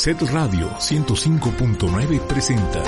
[0.00, 2.82] Set Radio 105.9 presenta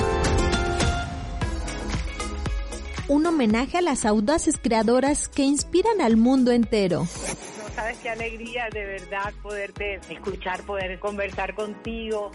[3.07, 7.01] un homenaje a las audaces creadoras que inspiran al mundo entero.
[7.01, 12.31] No sabes qué alegría de verdad poderte escuchar, poder conversar contigo.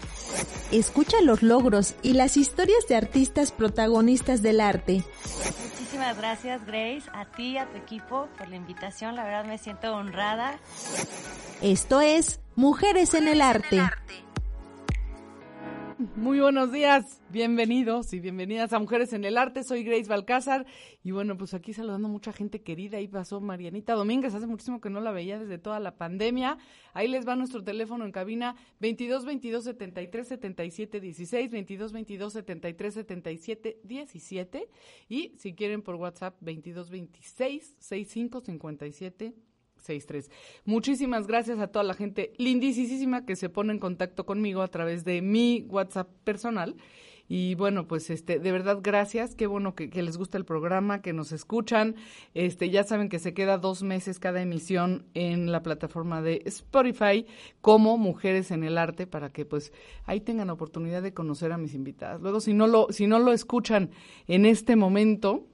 [0.70, 5.02] Escucha los logros y las historias de artistas protagonistas del arte.
[5.70, 9.16] Muchísimas gracias Grace, a ti, a tu equipo por la invitación.
[9.16, 10.56] La verdad me siento honrada.
[11.62, 13.80] Esto es Mujeres en el Arte.
[15.98, 19.64] Muy buenos días, bienvenidos y bienvenidas a Mujeres en el Arte.
[19.64, 20.64] Soy Grace Balcázar
[21.02, 22.98] y bueno, pues aquí saludando mucha gente querida.
[22.98, 26.56] Ahí pasó Marianita Domínguez, hace muchísimo que no la veía desde toda la pandemia.
[26.92, 32.94] Ahí les va nuestro teléfono en cabina 22 22 73 77 16, 22 22 73
[32.94, 34.68] 77 17
[35.08, 39.34] y si quieren por WhatsApp 22 26 65 57
[39.78, 40.30] 63.
[40.64, 45.04] Muchísimas gracias a toda la gente lindísima que se pone en contacto conmigo a través
[45.04, 46.76] de mi WhatsApp personal.
[47.30, 49.34] Y bueno, pues este, de verdad, gracias.
[49.34, 51.94] Qué bueno que, les gusta el programa, que nos escuchan.
[52.32, 57.26] Este, ya saben que se queda dos meses cada emisión en la plataforma de Spotify
[57.60, 59.72] como Mujeres en el Arte para que pues
[60.06, 62.22] ahí tengan oportunidad de conocer a mis invitadas.
[62.22, 63.90] Luego, si no lo, si no lo escuchan
[64.26, 65.44] en este momento,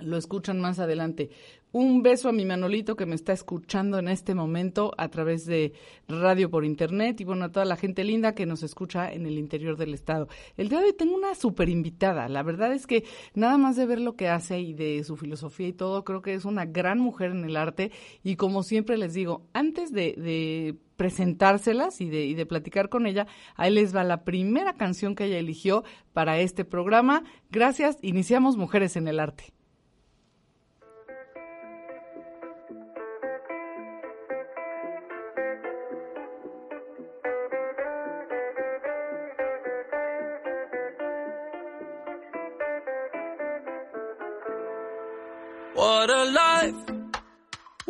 [0.00, 1.30] lo escuchan más adelante.
[1.74, 5.72] Un beso a mi Manolito que me está escuchando en este momento a través de
[6.06, 9.38] radio por internet y bueno, a toda la gente linda que nos escucha en el
[9.38, 10.28] interior del estado.
[10.58, 12.28] El día de hoy tengo una super invitada.
[12.28, 15.68] La verdad es que nada más de ver lo que hace y de su filosofía
[15.68, 17.90] y todo, creo que es una gran mujer en el arte
[18.22, 23.26] y como siempre les digo, antes de, presentárselas y de, y de platicar con ella,
[23.56, 27.24] ahí les va la primera canción que ella eligió para este programa.
[27.50, 29.54] Gracias, iniciamos Mujeres en el Arte.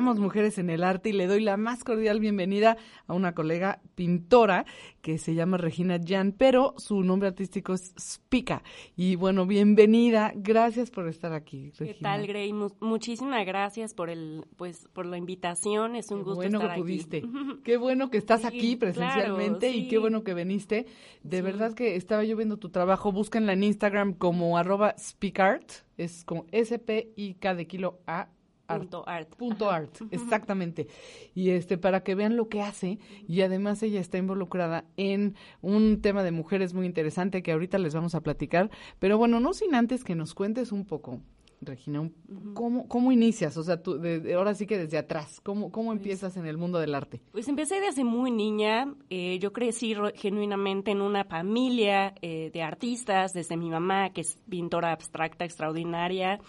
[0.00, 3.82] arrancamos Mujeres en el Arte y le doy la más cordial bienvenida a una colega
[3.96, 4.64] pintora
[5.02, 8.62] que se llama Regina Jan, pero su nombre artístico es Spica.
[8.96, 11.92] Y bueno, bienvenida, gracias por estar aquí, Regina.
[11.98, 12.50] ¿Qué tal, Grey?
[12.80, 16.80] muchísimas gracias por el, pues, por la invitación, es un qué gusto bueno estar que
[16.80, 17.16] pudiste.
[17.18, 17.28] aquí.
[17.62, 20.86] Qué bueno que estás Sí, aquí presencialmente claro, y qué bueno que viniste.
[21.22, 21.42] De Sí.
[21.42, 26.46] verdad que estaba yo viendo tu trabajo, búsquenla en Instagram como arroba speakart, es como
[26.52, 28.28] S-P-I-K de kilo A.
[28.70, 28.82] art.
[28.82, 29.34] Punto art.
[29.36, 30.86] Punto art, exactamente.
[31.34, 36.00] Y este, para que vean lo que hace, y además ella está involucrada en un
[36.00, 38.70] tema de mujeres muy interesante que ahorita les vamos a platicar.
[38.98, 41.20] Pero bueno, no sin antes que nos cuentes un poco,
[41.62, 42.14] Regina, un-
[42.54, 43.54] ¿cómo, cómo inicias?
[43.58, 46.56] O sea, tú, de- de- ahora sí que desde atrás, ¿cómo, cómo empiezas en el
[46.56, 47.20] mundo del arte?
[47.32, 48.94] Pues empecé desde muy niña.
[49.10, 54.38] eh, yo crecí genuinamente en una familia eh, de artistas, desde mi mamá, que es
[54.48, 56.40] pintora abstracta extraordinaria,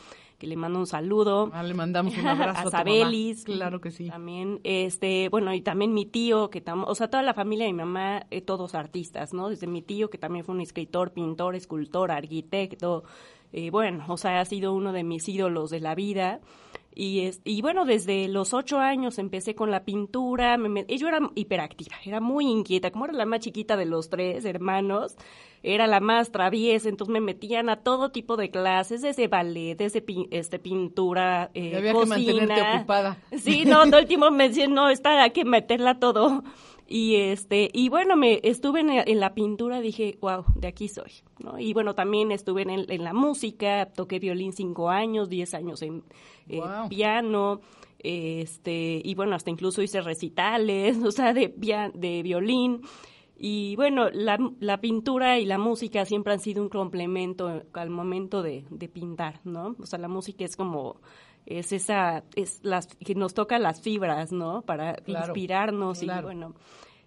[0.42, 1.52] que le mando un saludo.
[1.54, 3.44] Ah, le mandamos un abrazo a, Sabelis.
[3.46, 4.10] Claro que sí.
[4.10, 7.74] También, este, bueno, y también mi tío, que tam- o sea, toda la familia de
[7.74, 9.50] mi mamá, eh, todos artistas, ¿no?
[9.50, 13.04] Desde mi tío, que también fue un escritor, pintor, escultor, arquitecto,
[13.54, 16.40] eh, bueno, o sea, ha sido uno de mis ídolos de la vida.
[16.94, 20.58] Y, es, y bueno, desde los ocho años empecé con la pintura.
[20.58, 22.92] Me, me- yo era hiperactiva, era muy inquieta.
[22.92, 25.16] Como era la más chiquita de los tres hermanos,
[25.64, 26.90] era la más traviesa.
[26.90, 31.78] Entonces me metían a todo tipo de clases, desde ballet, desde pi- este, pintura, eh,
[31.78, 32.16] había que cocina.
[32.18, 33.18] mantenerte ocupada.
[33.38, 36.44] Sí, no, todo el tiempo me decían, no, está, hay que meterla todo.
[36.94, 41.12] Y este, y bueno, me estuve en, en la pintura, dije, wow, de aquí soy,
[41.40, 41.58] ¿no?
[41.58, 46.04] Y bueno, también estuve en, en la música, toqué violín cinco años, diez años en
[46.50, 46.60] eh,
[46.90, 47.62] piano,
[48.00, 51.54] este, y bueno, hasta incluso hice recitales, o sea, de,
[51.94, 52.82] de violín.
[53.38, 58.44] Y bueno, la, la pintura y la música siempre han sido un complemento al momento
[58.44, 59.78] de, de pintar, ¿no?
[59.80, 60.98] O sea, la música es como,
[61.46, 64.62] es esa, es las, que nos toca las fibras, ¿no?
[64.62, 66.22] Para Claro, inspirarnos claro.
[66.22, 66.56] y bueno,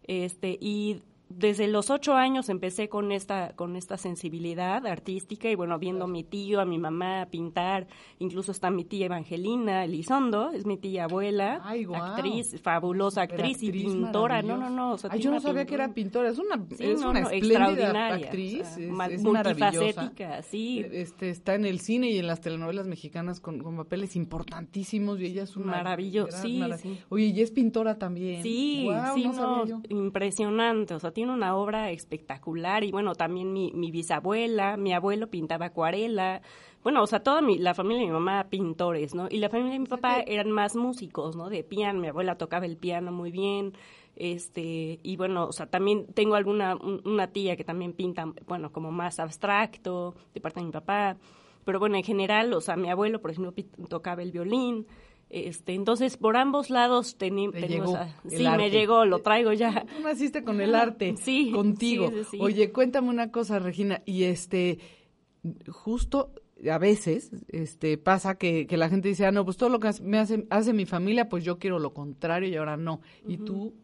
[0.06, 5.78] este, y desde los ocho años empecé con esta, con esta sensibilidad artística y bueno,
[5.78, 7.86] viendo a mi tío, a mi mamá pintar,
[8.18, 13.72] incluso está mi tía Evangelina Elizondo, es mi tía abuela, Ay, actriz, fabulosa actriz y
[13.72, 14.76] pintora, no, no, maravillosa.
[14.76, 14.92] no.
[14.92, 17.10] o sea, Ay, tiene yo no sabía que era pintora, es una, Sí, es no,
[17.10, 18.90] una no, extraordinaria, actriz, o sea, es, es
[19.22, 19.22] maravillosa.
[19.22, 20.84] multifacética, sí.
[20.92, 25.26] Este, está en el cine y en las telenovelas mexicanas con, con papeles importantísimos y
[25.26, 26.98] ella es una Maravilloso, gran sí.
[27.08, 28.42] Oye, y es pintora también.
[28.42, 33.90] Sí, sí, no impresionante, o sea, tiene una obra espectacular y bueno, también mi, mi
[33.90, 36.42] bisabuela, mi abuelo pintaba acuarela,
[36.82, 39.26] bueno, o sea, toda mi, la familia de mi mamá pintores, ¿no?
[39.30, 41.48] Y la familia de mi papá eran más músicos, ¿no?
[41.48, 43.72] De piano, mi abuela tocaba el piano muy bien,
[44.16, 48.70] este, y bueno, o sea, también tengo alguna, un- una tía que también pinta, bueno,
[48.72, 51.16] como más abstracto, de parte de mi papá,
[51.64, 53.54] pero bueno, en general, o sea, mi abuelo, por ejemplo,
[53.88, 54.86] tocaba el violín,
[55.34, 58.56] este, entonces por ambos lados teni- Te tenemos, llegó a- el sí, arte.
[58.64, 59.84] me llegó, lo traigo ya.
[59.96, 62.08] Tú naciste con el arte, Sí, contigo.
[62.10, 62.38] sí, sí, sí.
[62.40, 64.78] Oye, cuéntame una cosa, Regina, y este,
[65.68, 66.32] justo
[66.70, 69.88] a veces este pasa que, que la gente dice, ah, no, pues todo lo que
[69.88, 73.00] hace- me hace, hace mi familia, pues yo quiero lo contrario y ahora no.
[73.26, 73.74] Y tú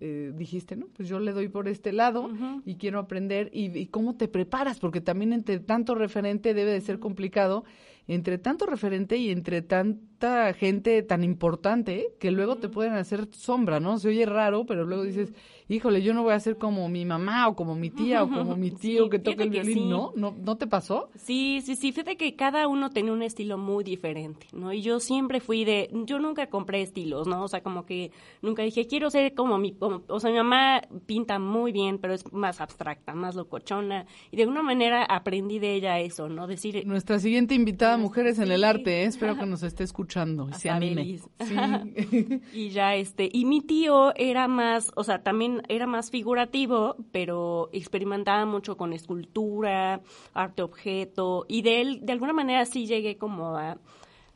[0.00, 2.30] eh, dijiste, no, pues yo le doy por este lado
[2.66, 3.50] y quiero aprender.
[3.52, 4.78] Y, y cómo te preparas?
[4.78, 7.64] Porque también entre tanto referente debe de ser complicado,
[8.12, 13.78] entre tanto referente y entre tanta gente tan importante que luego te pueden hacer sombra,
[13.80, 13.98] ¿no?
[13.98, 15.32] Se oye raro, pero luego dices,
[15.68, 18.56] híjole, yo no voy a ser como mi mamá o como mi tía o como
[18.56, 19.88] mi tío Sí, que toca el violín, sí.
[19.88, 20.12] ¿no?
[20.16, 20.34] ¿no?
[20.38, 21.08] ¿No te pasó?
[21.14, 24.72] Sí, sí, sí, fíjate que cada uno tenía un estilo muy diferente, ¿no?
[24.72, 27.44] Y yo siempre fui de, yo nunca compré estilos, ¿no?
[27.44, 28.10] O sea, como que
[28.42, 32.12] nunca dije, quiero ser como mi, como- o sea, mi mamá pinta muy bien, pero
[32.12, 36.46] es más abstracta, más locochona, y de alguna manera aprendí de ella eso, ¿no?
[36.46, 38.64] Decir, Nuestra siguiente invitada, Mujeres en el.
[38.64, 39.04] Arte, ¿eh?
[39.06, 41.18] espero que nos esté escuchando y se anime.
[41.40, 41.56] Sí.
[42.52, 47.70] Y ya este, y mi tío era más, o sea, también era más figurativo, pero
[47.72, 50.00] experimentaba mucho con escultura,
[50.34, 53.78] arte objeto, y de él, de alguna manera sí llegué como a,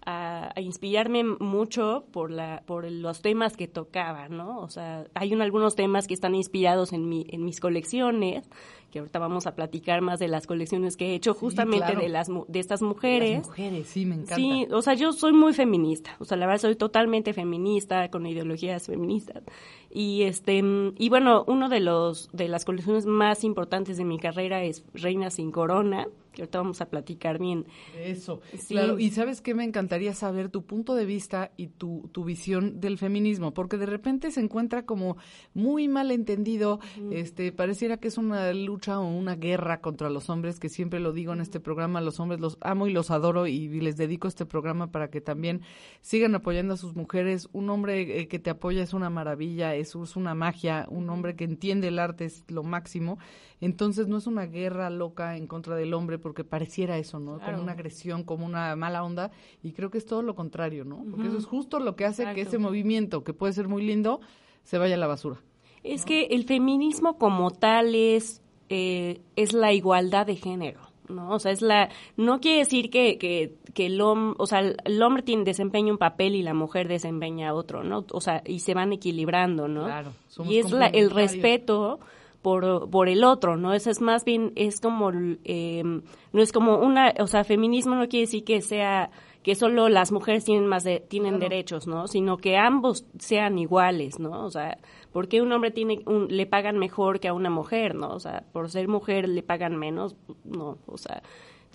[0.07, 4.61] a, a inspirarme mucho por la, por los temas que tocaba, ¿no?
[4.61, 8.49] O sea, hay un- algunos temas que están inspirados en mi, en mis colecciones,
[8.91, 12.01] que ahorita vamos a platicar más de las colecciones que he hecho justamente claro.
[12.01, 13.39] de las de estas mujeres.
[13.39, 14.37] Las mujeres, sí, me encanta.
[14.37, 18.25] Sí, o sea, yo soy muy feminista, o sea, la verdad soy totalmente feminista, con
[18.27, 19.43] ideologías feministas.
[19.91, 20.63] Y este,
[20.97, 25.31] y bueno, uno de los de las colecciones más importantes de mi carrera es Reina
[25.31, 27.67] sin Corona, que ahorita vamos a platicar bien.
[27.99, 28.75] Eso, Sí.
[28.75, 28.99] claro.
[28.99, 32.99] Y sabes qué, me encantaría saber tu punto de vista y tu, tu visión del
[32.99, 35.17] feminismo, porque de repente se encuentra como
[35.55, 40.59] muy mal entendido, este, pareciera que es una lucha o una guerra contra los hombres,
[40.59, 43.69] que siempre lo digo en este programa, los hombres los amo y los adoro y
[43.81, 45.62] les dedico este programa para que también
[46.00, 47.49] sigan apoyando a sus mujeres.
[47.53, 51.37] Un hombre eh, que te apoya es una maravilla, es, es una magia, un hombre
[51.37, 53.19] que entiende el arte es lo máximo.
[53.61, 57.37] Entonces no es una guerra loca en contra del hombre porque pareciera eso, ¿no?
[57.39, 57.53] Claro.
[57.53, 59.31] Como una agresión, como una mala onda.
[59.63, 61.05] Y creo que es todo lo contrario, ¿no?
[61.11, 64.21] Porque eso es justo lo que hace que ese movimiento, que puede ser muy lindo,
[64.65, 65.41] se vaya a la basura.
[65.83, 70.81] Es que el feminismo como tal es, eh, es la igualdad de género.
[71.09, 71.31] ¿no?
[71.35, 75.03] O sea, es la, no quiere decir que, que, que el hombre, o sea, el-
[75.03, 78.07] hombre tiene, desempeña un papel y la mujer desempeña otro, ¿no?
[78.11, 79.85] O sea, y se van equilibrando, ¿no?
[79.85, 82.01] Claro, somos y es la, el respeto
[82.45, 83.73] por, por el otro, ¿no?
[83.73, 85.11] Eso es más bien, es como,
[85.45, 89.11] eh, no es como una, o sea, feminismo no quiere decir que sea,
[89.43, 92.07] que solo las mujeres tienen más de, tienen derechos, ¿no?
[92.07, 94.45] Sino que ambos sean iguales, ¿no?
[94.45, 94.77] O sea,
[95.11, 98.11] ¿por qué un hombre tiene, un, le pagan mejor que a una mujer, ¿no?
[98.11, 101.23] O sea, por ser mujer le pagan menos, no, o sea,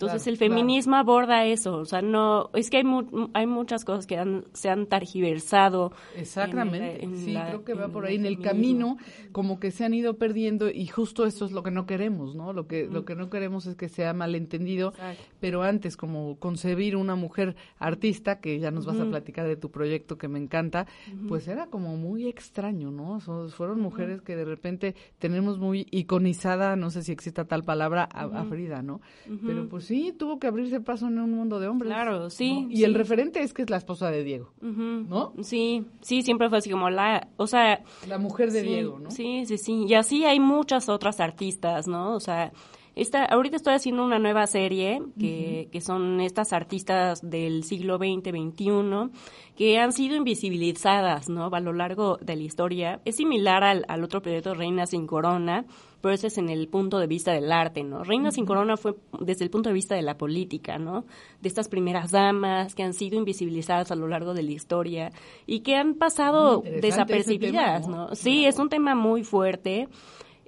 [0.00, 3.84] entonces Claro, el feminismo aborda eso, o sea, no, es que hay, mu- hay muchas
[3.84, 5.92] cosas que han- se han targiversado.
[6.16, 8.96] Exactamente, en el- en sí, la- creo que va por ahí en el feminismo.
[8.96, 8.96] camino,
[9.32, 12.52] como que se han ido perdiendo y justo eso es lo que no queremos, ¿no?
[12.52, 15.22] Lo que lo que no queremos es que sea malentendido, Exacto.
[15.40, 19.70] pero antes como concebir una mujer artista que ya nos vas a platicar de tu
[19.70, 20.86] proyecto que me encanta,
[21.28, 23.20] pues era como muy extraño, ¿no?
[23.20, 28.08] So- fueron mujeres que de repente tenemos muy iconizada, no sé si exista tal palabra,
[28.12, 29.00] a, a Frida, ¿no?
[29.46, 31.92] Pero pues sí, tuvo que abrirse paso en un mundo de hombres.
[31.92, 32.70] Claro, sí, ¿no?
[32.70, 35.04] Y el referente es que es la esposa de Diego, Ujú.
[35.08, 35.32] ¿no?
[35.42, 39.10] Sí, sí, siempre fue así como la, o sea, La mujer de sí, Diego, ¿no?
[39.10, 39.86] Sí, sí, sí.
[39.88, 42.14] Y así hay muchas otras artistas, ¿no?
[42.14, 42.52] O sea,
[42.94, 48.30] esta, ahorita estoy haciendo una nueva serie que, que son estas artistas del siglo XX,
[48.30, 49.10] XXI,
[49.56, 51.46] que han sido invisibilizadas, ¿no?
[51.52, 53.00] A lo largo de la historia.
[53.04, 55.64] Es similar al, al otro proyecto Reina sin Corona,
[56.00, 58.04] pero ese es en el punto de vista del arte, ¿no?
[58.04, 61.04] Reina sin Corona fue desde el punto de vista de la política, ¿no?
[61.40, 65.12] De estas primeras damas que han sido invisibilizadas a lo largo de la historia
[65.46, 68.08] y que han pasado desapercibidas, tema, ¿no?
[68.08, 68.14] ¿no?
[68.14, 69.88] Sí, es un tema muy fuerte.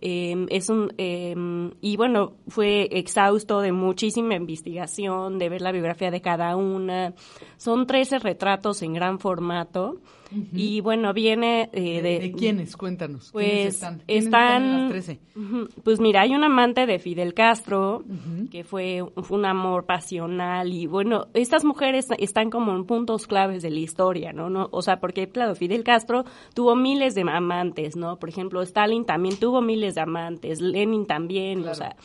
[0.01, 1.35] eh, es un eh,
[1.81, 7.15] y bueno fue exhausto de muchísima investigación de ver la biografía de cada una
[7.57, 10.01] son 13 retratos en gran formato
[10.53, 12.77] y bueno viene eh, ¿De, de, quiénes?
[12.77, 13.31] Cuéntanos.
[13.31, 14.03] ¿Quiénes pues están?
[14.07, 15.21] ¿Quiénes están, en las 13?
[15.37, 15.69] Ujú.
[15.83, 18.05] pues mira, hay un amante de Fidel Castro
[18.51, 23.63] que fue, fue un amor pasional y bueno, estas mujeres están como en puntos claves
[23.63, 24.51] de la historia, ¿no?
[24.51, 26.25] no O sea, porque claro, Fidel Castro
[26.55, 28.19] tuvo miles de amantes, ¿no?
[28.19, 31.97] Por ejemplo, Stalin también tuvo miles de amantes, Lenin también, o sea,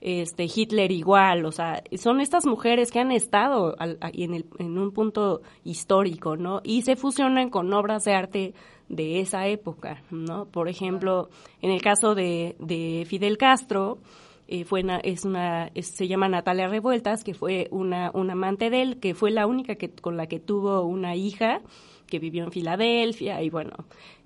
[0.00, 4.78] este Hitler igual, o sea, son estas mujeres que han estado al- en, el, en
[4.78, 6.60] un punto histórico, ¿no?
[6.64, 8.54] Y se fusionan con obras de arte
[8.88, 10.46] de esa época, ¿no?
[10.46, 11.28] Por ejemplo,
[11.60, 13.98] en el caso de, de Fidel Castro,
[14.46, 18.80] eh, fue una- es una, se llama Natalia Revueltas, que fue una, una amante de
[18.82, 21.60] él, que fue la única que, con la que tuvo una hija,
[22.08, 23.72] que vivió en Filadelfia, y bueno,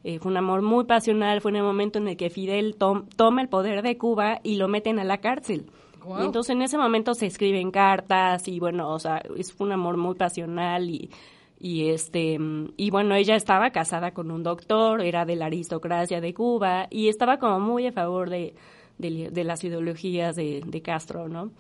[0.04, 3.06] eh, fue un amor muy pasional, fue en el momento en el que Fidel tom-
[3.16, 5.66] toma el poder de Cuba y lo meten a la cárcel.
[6.24, 10.16] Entonces en ese momento se escriben cartas y bueno, o sea, es un amor muy
[10.16, 11.10] pasional y,
[11.60, 12.38] y este
[12.76, 17.06] y bueno, ella estaba casada con un doctor, era de la aristocracia de Cuba y
[17.08, 18.52] estaba como muy a favor de,
[18.98, 21.52] de, de las ideologías de, de Castro, ¿no?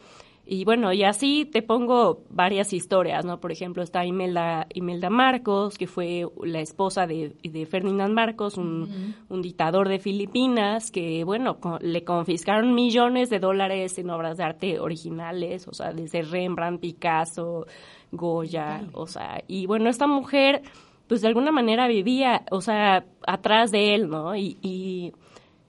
[0.44, 3.38] Y bueno, y así te pongo varias historias, ¿no?
[3.38, 9.14] Por ejemplo, está Imelda, Imelda Marcos, que fue la esposa de, de Ferdinand Marcos, un,
[9.28, 14.42] un dictador de Filipinas, que, bueno, co- le confiscaron millones de dólares en obras de
[14.44, 17.66] arte originales, o sea, desde Rembrandt, Picasso,
[18.10, 20.62] Goya, o sea, y bueno, esta mujer,
[21.06, 24.34] pues de alguna manera vivía, o sea, atrás de él, ¿no?
[24.34, 25.12] Y, y,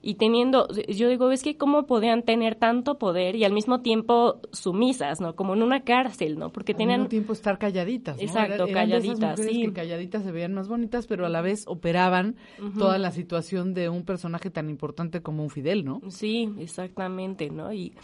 [0.06, 4.38] y teniendo, yo digo, es que cómo podían tener tanto poder y al mismo tiempo
[4.52, 5.34] sumisas, ¿no?
[5.34, 6.52] Como en una cárcel, ¿no?
[6.52, 7.00] Porque Al tenían...
[7.00, 8.22] mismo tiempo estar calladitas, ¿no?
[8.22, 9.62] Exacto, calladitas, sí.
[9.62, 12.36] que calladitas se veían más bonitas, pero a la vez operaban
[12.78, 16.02] toda la situación de un personaje tan importante como un Fidel, ¿no?
[16.08, 17.72] Sí, exactamente, ¿no?
[17.72, 17.94] Y,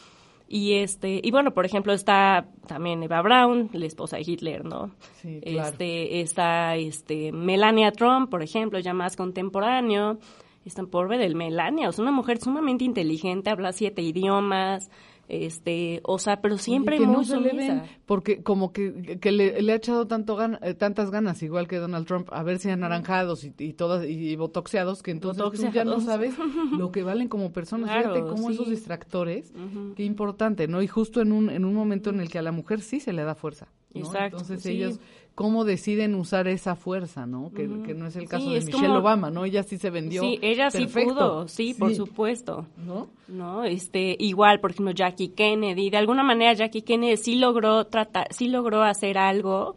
[0.49, 4.91] y este, y bueno, por ejemplo, está también Eva Braun, la esposa de Hitler, ¿no?
[5.21, 5.69] Sí, claro.
[5.69, 10.19] Este, está este Melania Trump, por ejemplo, ya más contemporáneo.
[10.65, 14.91] Esta pobre del Melania, o sea, una mujer sumamente inteligente, habla siete idiomas,
[15.29, 19.31] este, o sea, pero siempre que muy no se le ven, porque como que, que
[19.31, 22.73] le, le ha echado tanto gan- eh, tantas ganas, igual que Donald Trump, a verse
[22.73, 26.35] anaranjados y, y todas y, botoxeados, que entonces tú ya no sabes
[26.77, 27.91] lo que valen como personas.
[27.91, 28.55] Claro, Fíjate cómo sí.
[28.55, 29.53] esos distractores,
[29.95, 30.83] qué importante, ¿no?
[30.83, 33.13] Y justo en un, en un momento en el que a la mujer sí se
[33.13, 33.69] le da fuerza.
[33.95, 34.01] ¿no?
[34.01, 34.71] Exacto, Entonces sí.
[34.73, 34.99] ellos,
[35.41, 37.51] ¿cómo deciden usar esa fuerza, no?
[37.51, 39.47] Que, que no es el caso Sí, de Michelle como- Obama, ¿no?
[39.47, 40.21] Ella sí se vendió.
[40.21, 41.15] Sí, ella sí perfecto.
[41.15, 42.67] pudo, sí, por supuesto.
[42.77, 43.09] ¿No?
[43.29, 43.65] ¿no?
[43.65, 48.49] Este, igual, por ejemplo, Jackie Kennedy, de alguna manera Jackie Kennedy sí logró tratar, sí
[48.49, 49.77] logró hacer algo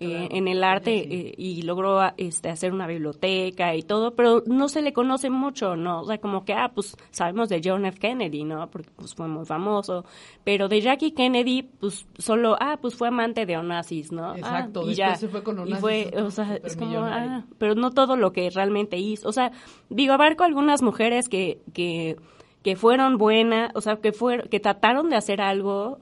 [0.00, 4.68] eh, en el arte eh, y logró este, hacer una biblioteca y todo, pero no
[4.68, 6.02] se le conoce mucho, ¿no?
[6.02, 7.98] O sea, como que, ah, pues sabemos de John F.
[7.98, 8.70] Kennedy, ¿no?
[8.70, 10.04] Porque pues fue muy famoso,
[10.44, 14.30] pero de Jackie Kennedy, pues solo, ah, pues fue amante de Onassis, ¿no?
[14.30, 15.16] Ah, Exacto, y después ya.
[15.16, 18.16] se fue con Y Onassis, fue, otro o sea, es como, ah, pero no todo
[18.16, 19.28] lo que realmente hizo.
[19.28, 19.50] O sea,
[19.90, 22.16] digo, abarco algunas mujeres que, que,
[22.62, 25.98] que fueron buenas, o sea, que fueron, que trataron de hacer algo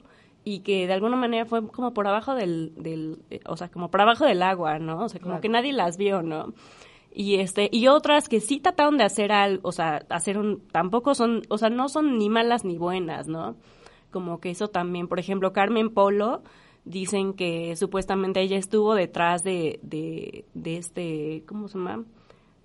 [0.49, 3.91] y que de alguna manera fue como por abajo del, del eh, o sea, como
[3.91, 5.03] por abajo del agua, ¿no?
[5.03, 5.41] O sea, como Claro.
[5.41, 6.53] que nadie las vio, ¿no?
[7.11, 11.15] Y este, y otras que sí trataron de hacer algo, o sea, hacer un, tampoco
[11.15, 13.57] son, o sea, no son ni malas ni buenas, ¿no?
[14.09, 16.43] Como que eso también, por ejemplo, Carmen Polo,
[16.85, 22.05] dicen que supuestamente ella estuvo detrás de, de, de este, ¿cómo se llama?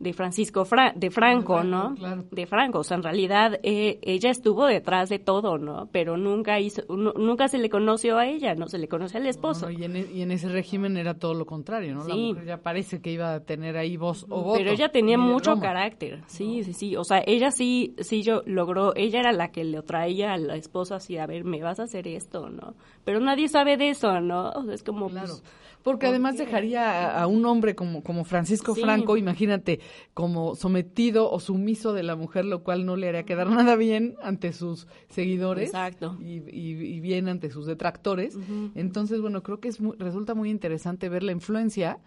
[0.02, 1.94] De Francisco Fra- de Franco, ¿no?
[1.94, 2.25] claro.
[2.32, 5.88] De Franco, o sea, en realidad eh, ella estuvo detrás de todo, ¿no?
[5.92, 9.26] Pero nunca hizo, nu- nunca se le conoció a ella, no se le conoció al
[9.28, 9.66] esposo.
[9.66, 12.04] No, y, en, e- y en ese régimen era todo lo contrario, ¿no?
[12.09, 12.28] La Sí.
[12.30, 14.59] mujer ya parece que iba a tener ahí voz o voto.
[14.59, 16.97] Pero ella tenía mucho carácter, sí, sí, sí.
[16.97, 20.56] O sea, ella sí, sí, yo logró, ella era la que le traía a la
[20.56, 22.75] esposa así, a ver, me vas a hacer esto, ¿no?
[23.04, 24.50] Pero nadie sabe de eso, ¿no?
[24.50, 25.28] O sea, es como, Claro.
[25.28, 25.44] pues,
[25.82, 28.82] Porque además dejaría a, a un hombre como, como Francisco Sí.
[28.82, 29.80] Franco, imagínate,
[30.14, 34.14] como sometido o sumiso de la mujer, lo cual no le haría quedar nada bien
[34.22, 35.68] ante sus seguidores.
[35.70, 36.16] Exacto.
[36.20, 38.38] Y, y- y bien ante sus detractores.
[38.74, 41.98] Entonces, bueno, creo que es muy- resulta muy interesante ver la influencia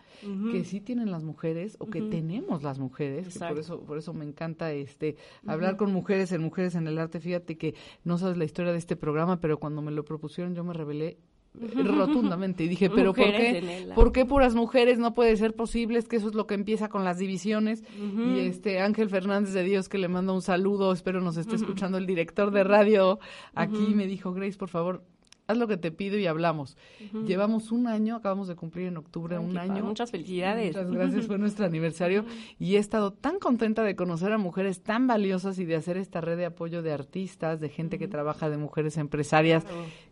[0.51, 3.27] que sí tienen las mujeres o que tenemos las mujeres.
[3.37, 6.97] que por eso, por eso me encanta este hablar con mujeres en Mujeres en el
[6.97, 7.19] Arte.
[7.19, 10.63] Fíjate que no sabes la historia de este programa, pero cuando me lo propusieron yo
[10.63, 11.17] me rebelé
[11.83, 13.93] rotundamente y dije, pero ¿por Mujeres en qué?
[13.93, 14.99] ¿Por qué puras mujeres?
[14.99, 17.83] No puede ser posible, es que eso es lo que empieza con las divisiones.
[17.97, 21.97] Y este Ángel Fernández de Dios, que le mando un saludo, espero nos esté escuchando
[21.97, 23.19] el director de radio
[23.53, 25.03] aquí, me dijo, Grace, por favor,
[25.47, 26.77] haz lo que te pido y hablamos.
[27.25, 29.83] Llevamos un año, acabamos de cumplir en octubre ay, un año.
[29.83, 30.75] Muchas felicidades.
[30.75, 32.25] Muchas gracias, fue nuestro aniversario
[32.59, 36.21] y he estado tan contenta de conocer a mujeres tan valiosas y de hacer esta
[36.21, 39.65] red de apoyo de artistas, de gente que trabaja, de mujeres empresarias,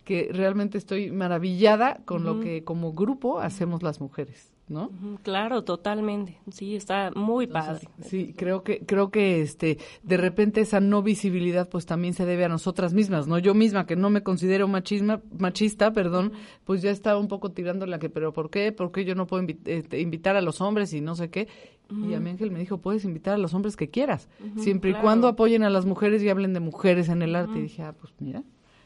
[0.03, 4.91] que realmente estoy maravillada con lo que como grupo hacemos las mujeres, ¿no?
[5.23, 6.37] Claro, totalmente.
[6.51, 7.87] Sí, está muy padre.
[8.01, 12.45] Sí, creo que creo que este de repente esa no visibilidad pues también se debe
[12.45, 13.37] a nosotras mismas, ¿no?
[13.39, 16.33] Yo misma que no me considero machisma, machista, perdón,
[16.65, 18.71] pues ya estaba un poco tirando la que pero ¿por qué?
[18.71, 21.47] ¿Por qué yo no puedo invi- este, invitar a los hombres y no sé qué?
[21.91, 24.93] Y a mí Ángel me dijo, "Puedes invitar a los hombres que quieras, siempre y
[24.93, 25.03] claro.
[25.03, 27.93] cuando apoyen a las mujeres y hablen de mujeres en el arte." Y dije, "Ah,
[27.93, 28.41] pues mira."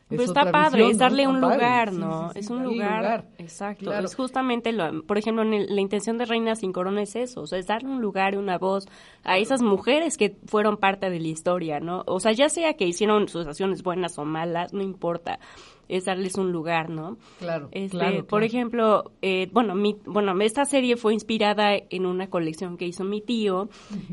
[0.09, 2.27] Pero es está padre, visión, es darle un lugar, ¿no?
[2.29, 3.85] sí, sí, es un lugar, Exacto.
[3.85, 4.05] Claro.
[4.05, 7.41] Es justamente, lo, por ejemplo, en el- la intención de Reina sin Corona es eso,
[7.41, 8.87] o sea, es darle un lugar y una voz
[9.23, 12.03] a esas mujeres que fueron parte de la historia, ¿no?
[12.07, 15.39] O sea, ya sea que hicieron sus acciones buenas o malas, no importa,
[15.89, 17.17] es darles un lugar, ¿no?
[17.39, 22.29] Claro, Este, claro, Por ejemplo, eh, bueno, mi, bueno, esta serie fue inspirada en una
[22.29, 23.69] colección que hizo mi tío,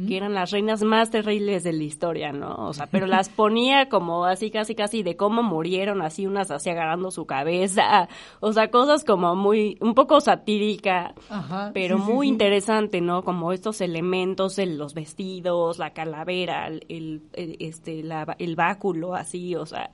[0.09, 2.55] que eran las reinas más terribles de la historia, ¿no?
[2.67, 6.71] O sea, pero las ponía como así, casi, casi de cómo murieron, así unas así
[6.71, 8.09] agarrando su cabeza,
[8.41, 12.33] o sea, cosas como muy, un poco satírica, Ajá, pero sí, muy sí.
[12.33, 13.23] interesante, ¿no?
[13.23, 19.15] Como estos elementos, el- los vestidos, la calavera, el, el- el- este, la- el báculo,
[19.15, 19.91] así, o sea,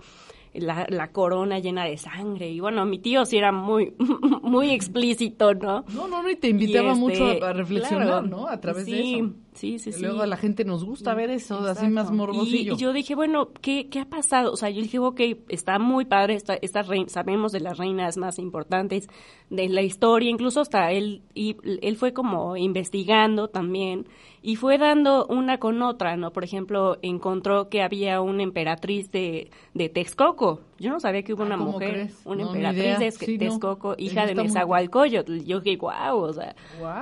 [0.55, 2.51] la, la corona llena de sangre.
[2.51, 3.95] Y bueno, mi tío sí era muy,
[4.43, 5.85] muy explícito, ¿no?
[5.95, 8.49] No, no, no, y te invitaba Y, mucho este, a, a reflexionar, claro, ¿no?
[8.49, 9.35] A través sí, de eso.
[9.55, 10.03] Sí, sí, Y sí.
[10.03, 12.73] luego a la gente nos gusta ver eso, así más morbosillo.
[12.73, 14.53] Y, y yo dije, bueno, ¿qué, ¿qué ha pasado?
[14.53, 18.17] O sea, yo dije, ok, está muy padre, esta, esta reina, sabemos de las reinas
[18.17, 19.09] más importantes
[19.51, 24.07] de la historia, incluso hasta él, y, él fue como investigando también,
[24.43, 26.33] y fue dando una con otra, ¿no?
[26.33, 30.61] Por ejemplo, encontró que había una emperatriz de, de Texcoco.
[30.79, 32.21] Yo no sabía que hubo Ah, una ¿cómo mujer, crees?
[32.25, 33.39] una No, emperatriz de Sí.
[33.39, 35.41] Texcoco, hija de muy- Nezahualcóyotl.
[35.45, 36.55] Yo dije, wow, o sea,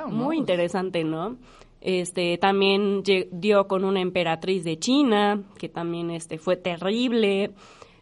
[0.08, 1.36] muy no, interesante, ¿no?
[1.80, 7.52] Este, también dio con una emperatriz de China, que también este, fue terrible.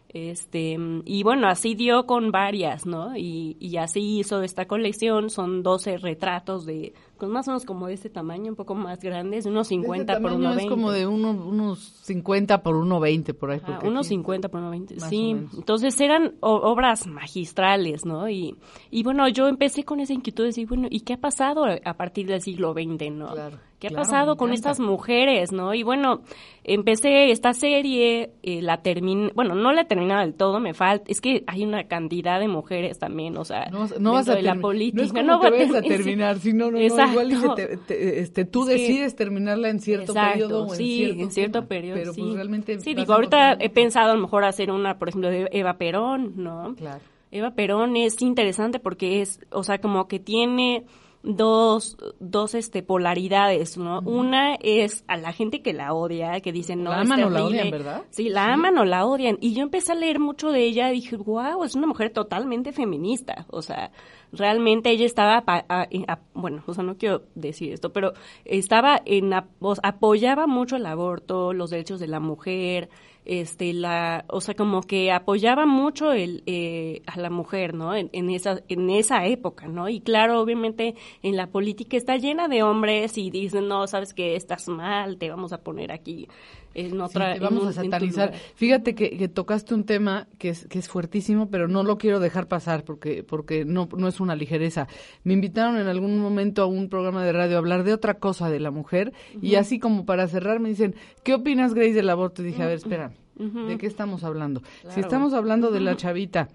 [0.08, 3.16] Este, y bueno, así dio con varias, ¿no?
[3.16, 7.86] Y, y así hizo esta colección, son 12 retratos de, con más o menos como
[7.86, 10.62] de este tamaño, un poco más grandes, unos 50 Ese por tamaño 1,20.
[10.64, 13.60] es como de uno- unos 50 por 1,20 por ahí.
[13.64, 15.30] Ah, unos aquí- 50 por 1,20, Más sí.
[15.56, 18.28] Entonces eran obras magistrales, ¿no?
[18.28, 18.56] Y,
[18.90, 21.94] y bueno, yo empecé con esa inquietud de decir, bueno, ¿y qué ha pasado a
[21.94, 23.32] partir del siglo XX, no?
[23.32, 25.74] Claro, ¿Qué ha claro, pasado con estas mujeres, no?
[25.74, 26.22] Y bueno,
[26.64, 31.04] empecé esta serie, eh, la terminé, bueno, no la he terminado del todo, me falta,
[31.08, 34.34] es que hay una cantidad de mujeres también, o sea, No, vas- no vas a
[34.34, 34.96] de la política.
[35.02, 37.05] No es como no vayas a terminar, no, no, Exacto.
[37.10, 40.96] Igual y te- te- este, tú decides terminarla en cierto Exacto, periodo o en sí,
[40.96, 42.20] cierto, en cierto tema, periodo, Pero sí.
[42.22, 45.48] pues realmente Sí, digo, ahorita he pensado a lo mejor hacer una, por ejemplo, de
[45.52, 46.74] Eva Perón, ¿no?
[46.76, 47.00] Claro.
[47.30, 50.84] Eva Perón es interesante porque es, o sea, como que tiene
[51.22, 54.00] dos, dos este, polaridades, ¿no?
[54.00, 57.38] Una es a la gente que la odia, que dicen, no, La aman o la
[57.40, 57.60] terrible".
[57.62, 58.02] odian, ¿verdad?
[58.10, 59.36] Sí, la aman o la odian.
[59.40, 62.72] Y yo empecé a leer mucho de ella y dije, wow, es una mujer totalmente
[62.72, 63.44] feminista.
[63.50, 63.90] O sea,
[64.32, 68.12] realmente ella estaba, a- a- bueno, o sea, no quiero decir esto, pero
[68.44, 72.88] estaba en, o apoyaba mucho el aborto, los derechos de la mujer,
[73.24, 77.94] este, la, o sea, como que apoyaba mucho el, eh, a la mujer, ¿no?
[77.94, 79.88] En, en esa, en esa época, ¿no?
[79.88, 84.36] Y claro, obviamente en la política está llena de hombres y dicen, no, sabes que
[84.36, 86.28] estás mal, te vamos a poner aquí
[86.76, 88.32] en Sí, otra, te en vamos un- a satanizar.
[88.54, 92.20] Fíjate que, que tocaste un tema que es, que es fuertísimo, pero no lo quiero
[92.20, 94.86] dejar pasar porque, porque no, no es una ligereza.
[95.24, 98.50] Me invitaron en algún momento a un programa de radio a hablar de otra cosa
[98.50, 102.42] de la mujer y así como para cerrar me dicen, ¿qué opinas Grace del aborto?
[102.42, 103.12] Y dije, a ver, espera.
[103.38, 104.62] ¿De qué estamos hablando?
[104.88, 106.48] Si estamos hablando de la chavita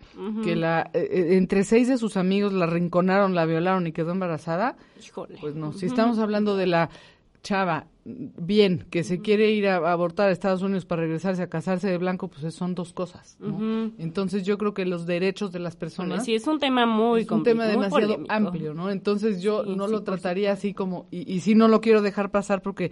[0.44, 4.12] que la eh, eh, entre seis de sus amigos la rinconaron, la violaron y quedó
[4.12, 5.38] embarazada, Híjole.
[5.40, 6.90] pues no, si estamos hablando de la
[7.44, 11.48] chava bien que se quiere ir a, a abortar a Estados Unidos para regresarse a
[11.50, 13.92] casarse de blanco, pues son dos cosas, ¿no?
[14.00, 17.30] Entonces yo creo que los derechos de las personas Sí, es un tema muy es
[17.32, 18.34] un tema demasiado polémico.
[18.34, 18.90] amplio, ¿no?
[18.90, 22.02] Entonces yo Sí, no sí, lo trataría así como, y, y sí no lo quiero
[22.02, 22.92] dejar pasar porque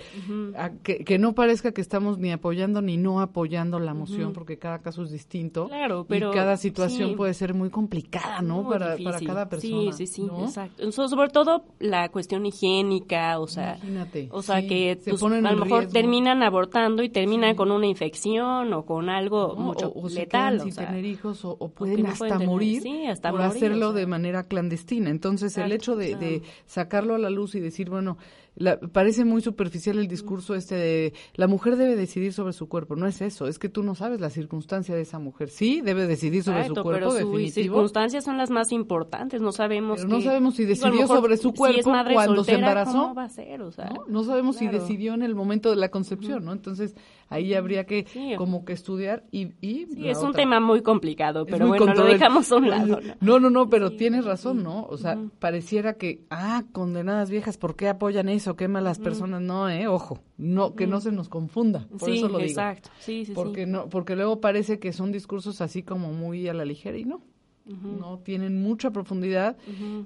[0.55, 4.57] a- que, que no parezca que estamos ni apoyando ni no apoyando la moción, porque
[4.59, 5.67] cada caso es distinto.
[5.67, 7.15] Claro, pero Y cada situación sí.
[7.15, 8.63] puede ser muy complicada, ¿no?
[8.63, 8.95] Muy Para,
[9.25, 9.91] cada persona.
[9.93, 10.45] Sí, sí, sí, ¿no?
[10.45, 10.91] exacto.
[10.91, 15.45] So- sobre todo la cuestión higiénica, o sea, Imagínate, o sea que se pues, ponen
[15.45, 15.93] a lo mejor riesgo.
[15.93, 19.61] terminan abortando y terminan con una infección o con algo ¿no?
[19.63, 22.47] mucho o, o se letal, o sin sea, tener hijos o, pueden hasta pueden tener-
[22.47, 25.09] morir sí, hasta por morir, hacerlo de manera clandestina.
[25.09, 28.17] Entonces el hecho de sacarlo a la luz y decir, bueno,
[28.59, 32.95] la- parece muy superficial el discurso este de la mujer debe decidir sobre su cuerpo.
[32.95, 35.49] No es eso, es que tú no sabes la circunstancia de esa mujer.
[35.49, 39.51] Sí, debe decidir sobre Exacto, su cuerpo, pero sus circunstancias son las más importantes, no
[39.51, 42.91] sabemos Pero no que- sabemos si decidió sobre su cuerpo cuando se embarazó.
[42.91, 43.61] ¿cómo va a ser?
[43.63, 44.03] O sea, ¿no?
[44.07, 44.71] No sabemos claro.
[44.73, 46.51] si decidió en el momento de la concepción, ¿no?
[46.51, 46.95] Entonces
[47.29, 48.33] ahí habría que Sí.
[48.37, 52.05] como que estudiar y, y Sí, es un tema muy complicado, pero muy bueno, lo
[52.05, 52.99] dejamos a un lado.
[53.01, 53.13] ¿no?
[53.21, 54.83] No, no, no, pero tienes razón, ¿no?
[54.85, 58.55] O sea, pareciera que, ah, condenadas viejas, ¿por qué apoyan eso?
[58.55, 59.41] Qué malas personas.
[59.41, 61.87] No, eh, ojo, no, que no se nos confunda.
[61.87, 62.49] Por sí, eso lo digo.
[62.49, 62.89] exacto.
[62.99, 66.65] Sí, sí, Porque no, porque luego parece que son discursos así como muy a la
[66.65, 67.21] ligera y no.
[67.65, 69.55] No tienen mucha profundidad.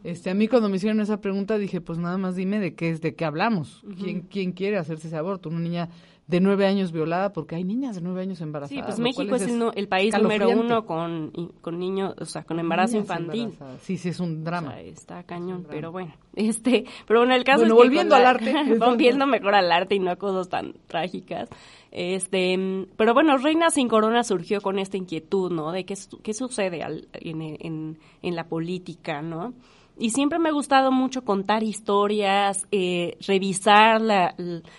[0.04, 2.90] Este, a mí cuando me hicieron esa pregunta dije, pues nada más dime de qué
[2.90, 3.86] es, de qué hablamos.
[4.02, 5.48] ¿Quién, quién quiere hacerse ese aborto?
[5.48, 5.88] Una niña
[6.26, 8.78] de nueve años violada, porque hay niñas de nueve años embarazadas.
[8.80, 9.42] Sí, pues México es
[9.76, 11.32] el, país número uno con,
[11.62, 13.42] con niños, o sea, con embarazo Niñas infantil.
[13.42, 13.82] embarazadas.
[13.82, 14.72] Sí, sí, es un O drama.
[14.72, 18.26] sea, está cañón, pero bueno, este, pero bueno, el caso Bueno, es que volviendo al
[18.26, 18.54] arte.
[18.80, 21.50] volviendo mejor al arte y no a cosas tan trágicas,
[21.92, 25.72] este, pero bueno, Reina sin Corona surgió con esta inquietud, ¿no?
[25.72, 29.54] De qué, qué sucede al- en, en, en la política, ¿no?
[29.98, 34.36] Y siempre me ha gustado mucho contar historias, eh, revisar la,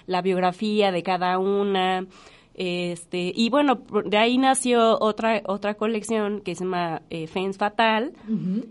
[0.07, 2.07] la biografía de cada una,
[2.55, 8.12] este, y bueno, de ahí nació otra otra colección que se llama eh, Fens Fatal,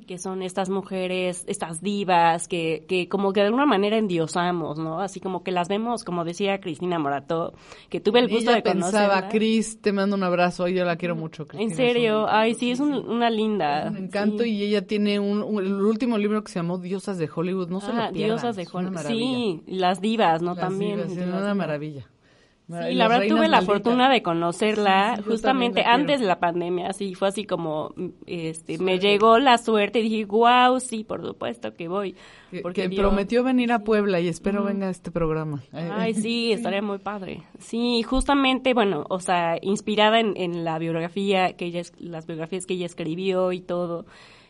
[0.07, 5.01] que son estas mujeres, estas divas que, que como que de alguna manera endiosamos, ¿no?
[5.01, 7.53] Así como que las vemos, como decía Cristina Morato,
[7.89, 8.99] que tuve el gusto Ella de conocerla.
[9.09, 11.43] pensaba, Cris, te mando un abrazo, yo la quiero mucho.
[11.43, 13.87] En Cristina, serio, es un- ay, sí, es un- una linda.
[13.89, 14.49] un encanto sí.
[14.51, 17.81] y ella tiene un, un- el último libro que se llamó Diosas de Hollywood, no
[17.81, 18.97] se Ah, lo pierdan, diosas de Hollywood.
[19.07, 20.51] Sí, las divas, ¿no?
[20.55, 20.95] Las También.
[21.07, 22.07] divas, es una maravilla.
[22.67, 27.13] Sí, la verdad tuve la fortuna de conocerla Sí, justamente antes de la pandemia, así
[27.13, 31.73] fue así como mm, este me llegó la suerte y dije, "Wow, sí, por supuesto
[31.73, 32.15] que voy."
[32.51, 35.61] Que, Porque que prometió venir a Puebla y espero venga a este programa.
[35.73, 37.43] Ay, sí, estaría muy padre.
[37.59, 42.75] Sí, justamente, bueno, o sea, inspirada en, en la biografía que ella, las biografías que
[42.75, 44.05] ella escribió y todo.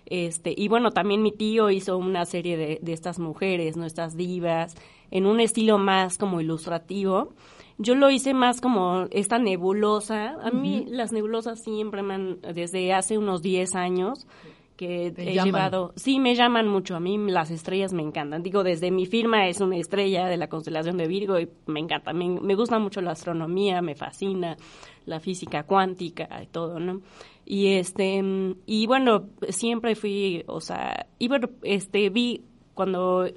[0.06, 4.76] Este, y bueno, también mi tío hizo una serie de, de estas mujeres, nuestras divas,
[5.12, 7.34] en un estilo más como ilustrativo.
[7.78, 10.36] Yo lo hice más como esta nebulosa.
[10.42, 14.28] A mí las nebulosas siempre me han, desde hace unos 10 años,
[14.76, 15.46] que Te he llaman.
[15.46, 18.42] llevado, sí, me llaman mucho, a mí las estrellas me encantan.
[18.44, 22.12] Digo, desde mi firma es una estrella de la constelación de Virgo y me encanta,
[22.14, 24.58] me, me gusta mucho la astronomía, me fascina
[25.06, 27.02] la física cuántica y todo, ¿no?
[27.46, 28.24] Y este,
[28.66, 32.42] y bueno, siempre fui, o sea, y bueno, este, vi
[32.74, 33.28] cuando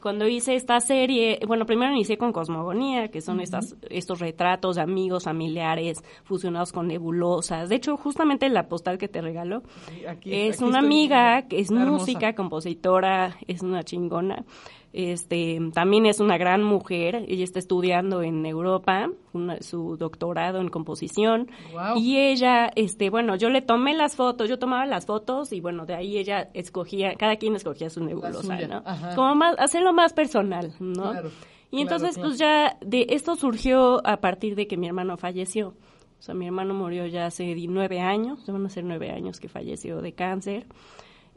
[0.00, 4.82] cuando hice esta serie, bueno, primero inicié con Cosmogonía, que son estas, estos retratos de
[4.82, 7.68] amigos, familiares, fusionados con nebulosas.
[7.68, 9.62] De hecho, justamente la postal que te regalo
[10.08, 11.90] aquí- es aquí una amiga que es hermosa.
[11.90, 14.44] música, compositora, es una chingona.
[14.92, 20.68] Este, también es una gran mujer, ella está estudiando en Europa, una- su doctorado en
[20.68, 21.50] composición.
[21.96, 25.84] Y ella, este, bueno, yo le tomé las fotos, yo tomaba las fotos y bueno,
[25.84, 28.82] de ahí ella escogía, cada quien escogía su nebulosa, ¿no?
[28.84, 29.14] ajá.
[29.14, 31.10] Como más, hacerlo más personal, ¿no?
[31.10, 31.30] Claro,
[31.70, 32.28] y entonces, claro.
[32.30, 35.74] pues ya, de esto surgió a partir de que mi hermano falleció.
[36.18, 39.38] O sea, mi hermano murió ya hace nueve años, ya van a ser nueve años
[39.38, 40.66] que falleció de cáncer.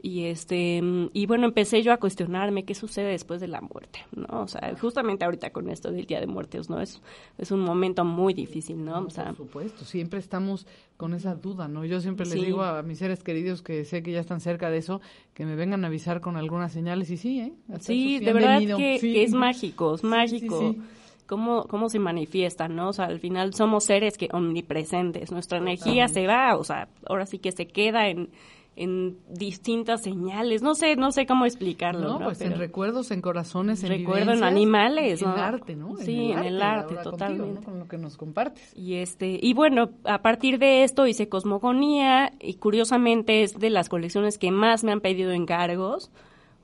[0.04, 4.00] Y este mm, y bueno, empecé yo a cuestionarme qué sucede después de la muerte,
[4.16, 4.42] ¿no?
[4.42, 6.80] O sea, justamente ahorita con esto del Día de Muertos, ¿no?
[6.80, 7.00] Es,
[7.38, 8.98] es un momento muy difícil, ¿no?
[9.02, 11.84] O sea, Por supuesto, siempre estamos con esa duda, ¿no?
[11.84, 12.44] Yo siempre les Sí.
[12.46, 15.00] digo a mis seres queridos que sé que ya están cerca de eso,
[15.34, 17.52] que me vengan a avisar con algunas señales y sí, ¿eh?
[17.68, 19.12] Hasta Sí, de verdad que, Sí.
[19.12, 20.58] que es mágico, es mágico.
[20.58, 20.82] sí, sí.
[21.28, 22.88] Cómo, cómo se manifiesta, ¿no?
[22.88, 25.30] O sea, al final somos seres que omnipresentes.
[25.32, 28.28] Nuestra energía se va, o sea, ahora sí que se queda en,
[28.74, 30.62] en distintas señales.
[30.62, 32.24] No sé, no sé cómo explicarlo, No, ¿no?
[32.26, 35.34] pues en Pero- recuerdos, en corazones, en Recuerdo en animales, en ¿no?
[35.36, 35.96] arte, ¿no?
[35.98, 37.60] Sí, en el arte, contigo, totalmente.
[37.60, 37.66] ¿no?
[37.66, 38.72] Con lo que nos compartes.
[38.76, 43.88] Y este, y bueno, a partir de esto hice cosmogonía y curiosamente es de las
[43.88, 46.10] colecciones que más me han pedido encargos.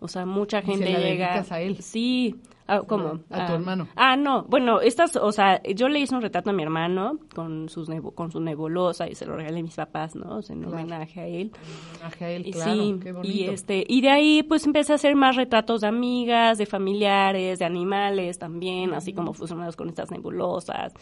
[0.01, 1.45] O sea, mucha ¿Y gente se la llega.
[1.51, 1.77] a él?
[1.83, 2.37] Sí.
[2.71, 3.09] Ah, ¿Cómo?
[3.31, 3.89] A tu Ah, hermano.
[3.97, 4.43] Ah, no.
[4.45, 8.15] Bueno, estas, o sea, yo le hice un retrato a mi hermano con sus nebu-
[8.15, 10.37] con su nebulosa y se lo regalé a mis papás, ¿no?
[10.37, 10.77] O sea, en Claro.
[10.77, 11.51] homenaje a él.
[11.97, 14.97] Homenaje a él, Y claro, sí, qué y este, y de ahí pues empecé a
[14.97, 20.11] hacer más retratos de amigas, de familiares, de animales también, así como fusionados con estas
[20.11, 20.93] nebulosas.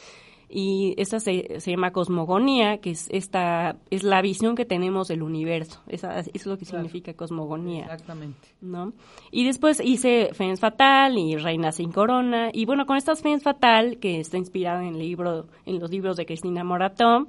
[0.49, 5.23] Y esta se, se llama cosmogonía, que es esta, es la visión que tenemos del
[5.23, 5.81] universo.
[5.89, 7.83] Esa, eso es lo que significa cosmogonía.
[7.85, 8.49] Exactamente.
[8.61, 8.93] ¿no?
[9.33, 12.51] Y después hice Fens Fatal y Reina sin Corona.
[12.53, 16.17] Y bueno, con estas Fens Fatal, que está inspirada en el libro, en los libros
[16.17, 17.27] de Cristina Moratón,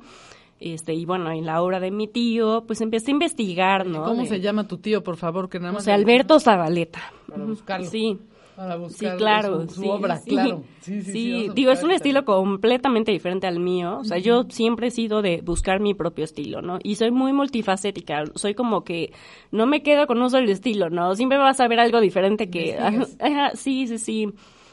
[0.59, 4.03] este, y bueno, en la obra de mi tío, pues empecé a investigar, ¿no?
[4.03, 5.49] ¿Cómo De- se llama tu tío, por favor?
[5.49, 7.01] Que nada O sea, Alberto Zabaleta.
[7.27, 7.85] Para buscarlo.
[7.87, 8.19] Sí.
[8.57, 9.61] Para Sí, buscar claro.
[9.67, 10.29] su, su sí, obra, sí.
[10.31, 10.63] claro.
[10.81, 13.99] Sí, sí, sí, Sí, digo, es un estilo completamente diferente al mío.
[13.99, 16.79] O sea, yo siempre he sido de buscar mi propio estilo, ¿no?
[16.81, 18.23] Y soy muy multifacética.
[18.33, 19.13] Soy como que
[19.51, 21.13] no me quedo con un solo estilo, ¿no?
[21.13, 22.75] Siempre vas a ver algo diferente que...
[23.19, 24.27] Ajá, sí, sí, sí.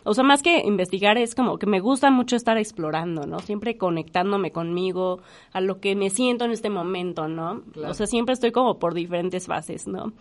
[0.07, 3.39] O sea, más que investigar es como que me gusta mucho estar explorando, ¿no?
[3.41, 5.21] Siempre conectándome conmigo,
[5.53, 7.63] a lo que me siento en este momento, ¿no?
[7.73, 7.91] Claro.
[7.91, 10.13] O sea, siempre estoy como por diferentes fases, ¿no?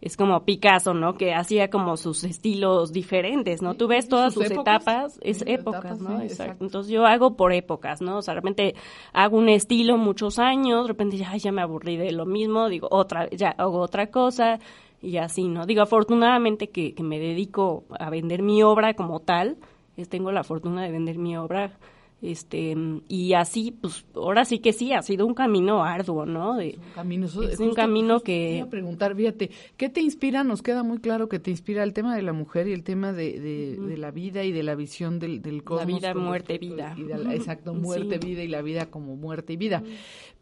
[0.00, 1.14] Es como Picasso, ¿no?
[1.14, 3.74] Que hacía como sus estilos diferentes, ¿no?
[3.74, 6.18] Tú ves todas sus etapas, es Sí, épocas, etapas, ¿no?
[6.20, 6.64] sí, exacto.
[6.64, 8.18] Entonces yo hago por épocas, ¿no?
[8.18, 8.74] O sea, de repente
[9.14, 12.88] hago un estilo muchos años, de repente ya, ya me aburrí de lo mismo, digo,
[12.90, 14.58] otra, ya hago otra cosa
[15.00, 15.64] y así, ¿no?
[15.64, 19.56] Digo, afortunadamente que, que me dedico a vender mi obra como tal,
[19.96, 21.78] es- tengo la fortuna de vender mi obra,
[22.22, 22.74] este,
[23.08, 26.56] y así, pues, ahora sí que sí, ha sido un camino arduo, ¿no?
[26.56, 27.26] De, camino.
[27.26, 30.42] Eso- Es un camino justo que- iba a preguntar, fíjate, ¿qué te inspira?
[30.42, 33.12] Nos queda muy claro que te inspira el tema de la mujer y el tema
[33.12, 35.86] de, de, de la vida y de la visión del, del cosmos.
[35.86, 36.94] vida, con muerte, vida.
[36.96, 38.26] y la- exacto, muerte, Sí.
[38.26, 39.82] vida y la vida como muerte y vida.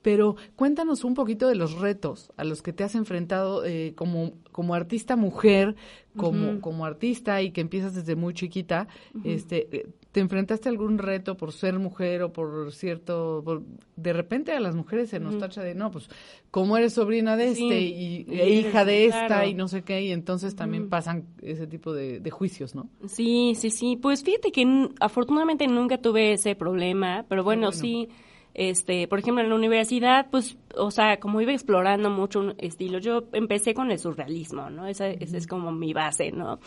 [0.02, 4.32] Pero cuéntanos un poquito de los retos a los que te has enfrentado eh, como,
[4.50, 5.76] como artista mujer,
[6.16, 8.88] como, como artista y que empiezas desde muy chiquita.
[9.24, 13.40] este eh, ¿Te enfrentaste a algún reto por ser mujer o por cierto...
[13.44, 13.62] por-
[13.96, 16.08] de repente a las mujeres se nos tacha de, no, pues,
[16.50, 19.48] como eres sobrina de Sí, este y, y e hija de esta claro.
[19.48, 22.88] y no sé qué, y entonces también pasan ese tipo de, de juicios, ¿no?
[23.06, 23.96] Sí, sí, sí.
[23.96, 27.72] Pues fíjate que afortunadamente nunca tuve ese problema, pero bueno, bueno.
[27.72, 28.08] sí.
[28.54, 32.98] Este, por ejemplo, en la universidad, pues, o sea, como iba explorando mucho un estilo,
[32.98, 34.86] yo empecé con el surrealismo, ¿no?
[34.86, 36.60] Esa, esa es como mi base, ¿no?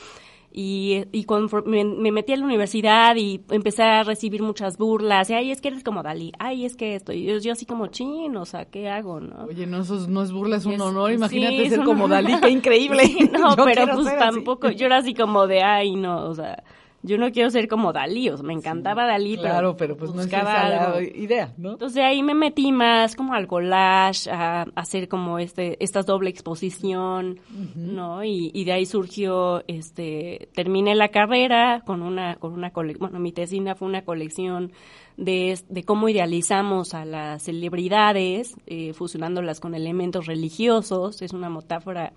[0.58, 5.30] Y, y conforme me, me metí a la universidad y empecé a recibir muchas burlas,
[5.30, 7.66] y, ay, es que eres como Dalí, ay, es que esto, y yo, yo así
[7.66, 9.48] como, chin, o sea, ¿qué hago, no?
[9.50, 11.12] Oye, no, eso es- no es burla, es un Es- honor.
[11.12, 12.08] Imagínate ser como.
[12.08, 13.04] Dalí, qué increíble.
[13.06, 14.18] Sí, no, pero pues así.
[14.18, 16.64] tampoco, yo era así como de, ay, no, o sea,
[17.06, 20.22] yo no quiero ser como Dalí, o sea, me encantaba Dalí, Claro, pero pues no
[20.22, 21.02] es buscaba algo.
[21.02, 21.74] idea, ¿no?
[21.74, 26.30] Entonces ahí me metí más como al collage, a, a hacer como este, esta doble
[26.30, 27.40] exposición,
[27.76, 28.24] ¿no?
[28.24, 33.20] Y, y de ahí surgió, este, terminé la carrera con una, con una colección, bueno,
[33.20, 34.72] mi tesina fue una colección
[35.18, 42.14] de, de cómo idealizamos a las celebridades, eh, fusionándolas con elementos religiosos, es una metáfora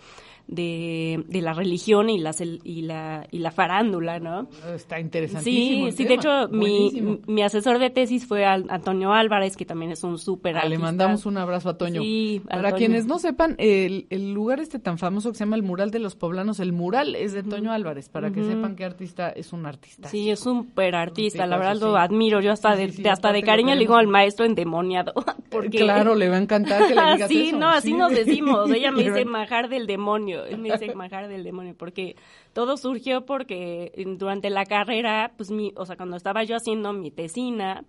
[0.49, 2.35] de, de la religión y la,
[2.65, 4.49] y la, y la farándula, ¿no?
[4.75, 5.87] Está interesantísimo.
[5.91, 6.21] Sí, sí, de tema.
[6.47, 10.57] hecho, mi, mi asesor de tesis fue Al- Antonio Álvarez, que también es un súper
[10.57, 12.01] Ah, le mandamos un abrazo a Toño.
[12.03, 12.77] Sí, Para Antonio.
[12.79, 15.99] quienes no sepan, el, el lugar este tan famoso que se llama el Mural de
[15.99, 18.51] los Poblanos, el mural es de Toño Álvarez, para que Ujú.
[18.51, 20.09] sepan qué artista es un artista.
[20.09, 21.99] Sí, es un súper artista, la verdad lo sí.
[22.01, 22.41] admiro.
[22.41, 25.13] Yo hasta Sí, de, sí, de- hasta de lo cariño le digo al maestro endemoniado.
[25.51, 25.79] Porque...
[25.79, 27.59] Claro, le va a encantar que le digas sí, eso.
[27.59, 27.95] no, así Sí.
[27.95, 28.71] nos decimos.
[28.71, 30.38] Ella me dice majar del demonio.
[30.47, 31.75] Él me dice majar del demonio.
[31.77, 32.17] Porque
[32.53, 36.93] todo surgió porque eh, durante la carrera, pues mi, o sea, cuando estaba yo haciendo
[36.93, 37.85] mi tesina,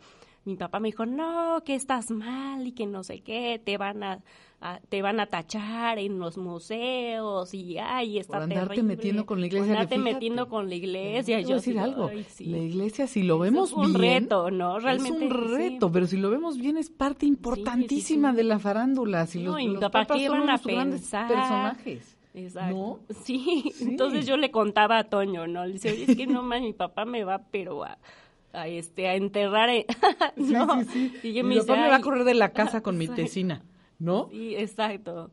[0.45, 4.01] mi papá me dijo, no, que estás mal y que no sé qué, te van
[4.03, 4.19] a,
[4.62, 8.83] a- te van a tachar en los museos y ay, está Por andarte terrible.
[8.95, 10.13] metiendo con la iglesia, andarte fíjate.
[10.13, 11.35] metiendo con la iglesia.
[11.38, 12.07] Voy yo a decir así, algo.
[12.07, 12.45] "Ay, sí".
[12.45, 14.23] La iglesia, si lo vemos es un bien.
[14.23, 14.79] reto, ¿no?
[14.79, 15.53] Realmente, Es un sí.
[15.55, 18.38] reto, pero si lo vemos bien es parte importantísima sí.
[18.38, 19.27] de la farándula.
[19.27, 21.27] Si No, los, y mi los papá, papas ¿qué son van a pensar?
[21.27, 22.15] personajes.
[22.33, 22.75] Exacto.
[22.75, 22.99] ¿No?
[23.23, 23.71] Sí.
[23.75, 23.83] Sí.
[23.89, 25.65] entonces yo le contaba a Toño, ¿no?
[25.65, 27.97] Le dice, oye, es que no más mi papá me va, pero a,
[28.53, 29.85] a, este, a enterrar, en-
[30.37, 30.83] ¿no?
[30.83, 31.29] sí, sí.
[31.29, 33.07] Y yo Mi me dice, papá me va a correr de la casa con mi
[33.07, 33.63] tesina,
[33.99, 34.27] ¿no?
[34.31, 35.31] Sí, exacto.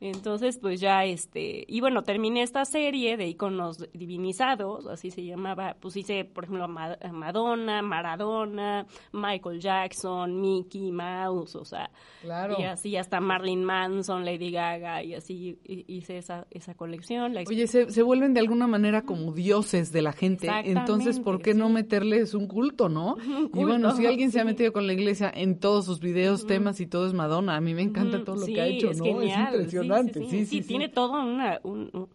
[0.00, 5.76] Entonces, pues ya, este, y bueno, terminé esta serie de iconos divinizados, así se llamaba,
[5.80, 11.90] pues hice, por ejemplo, a Madonna, Maradona, Michael Jackson, Mickey Mouse, o sea,
[12.22, 12.56] Claro.
[12.58, 17.34] y así hasta Marilyn Manson, Lady Gaga, y así hi- hice esa, esa colección.
[17.34, 20.48] La Oye, se, se vuelven de alguna manera como dioses de la gente.
[20.64, 23.16] Entonces, ¿por qué no meterles un culto, no?
[23.54, 26.80] y bueno, si alguien se ha metido con la iglesia en todos sus videos, temas
[26.80, 27.56] y todo es Madonna.
[27.56, 29.04] A mí me encanta todo lo Sí, que ha hecho, es ¿no?
[29.04, 30.20] genial, es sí, impresionante.
[30.30, 30.68] Sí, sí, sí.
[30.68, 32.08] tiene todo una, un, un-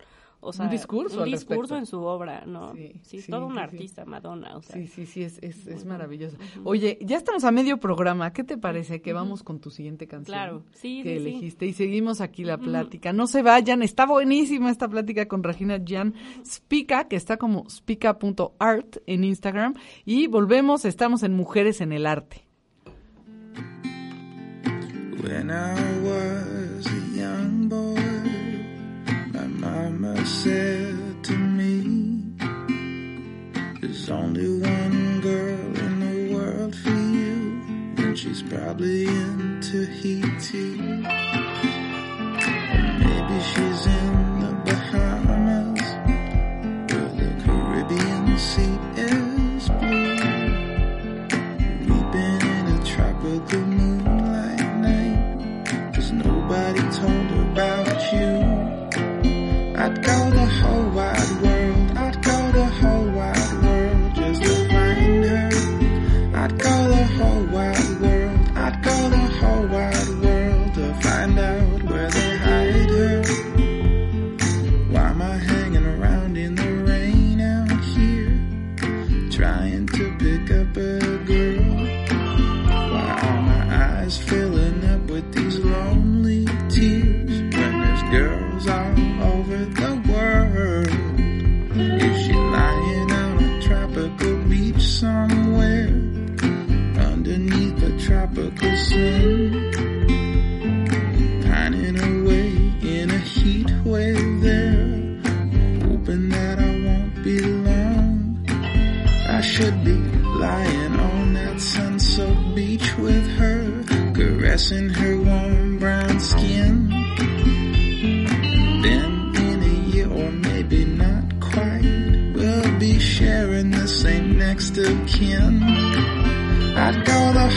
[0.46, 2.74] o sea, discurso un discurso en su obra, ¿no?
[2.74, 3.64] Sí, Sí, es sí, todo un sí, sí.
[3.64, 4.76] artista, Madonna, o sea.
[4.76, 6.36] Sí, sí, sí, es, es, es maravilloso.
[6.66, 8.34] Oye, ya estamos a medio programa.
[8.34, 10.36] ¿Qué te parece que vamos con tu siguiente canción?
[10.36, 11.30] Claro, sí, Que sí, sí.
[11.30, 11.66] elegiste.
[11.66, 13.14] Y seguimos aquí la plática.
[13.14, 16.14] No se vayan, está buenísima esta plática con Regina Jan
[16.46, 19.76] Spica, que está como spica.art en Instagram.
[20.04, 22.46] Y volvemos, estamos en Mujeres en el Arte.
[25.24, 26.73] When I was
[30.04, 32.36] mama said to me,
[33.80, 37.62] There's only one girl in the world for you,
[37.98, 41.33] and she's probably into heat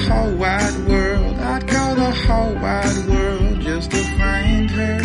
[0.08, 5.00] whole wide world, I'd go the whole wide world just to find her.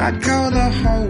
[0.00, 1.05] I'd go the whole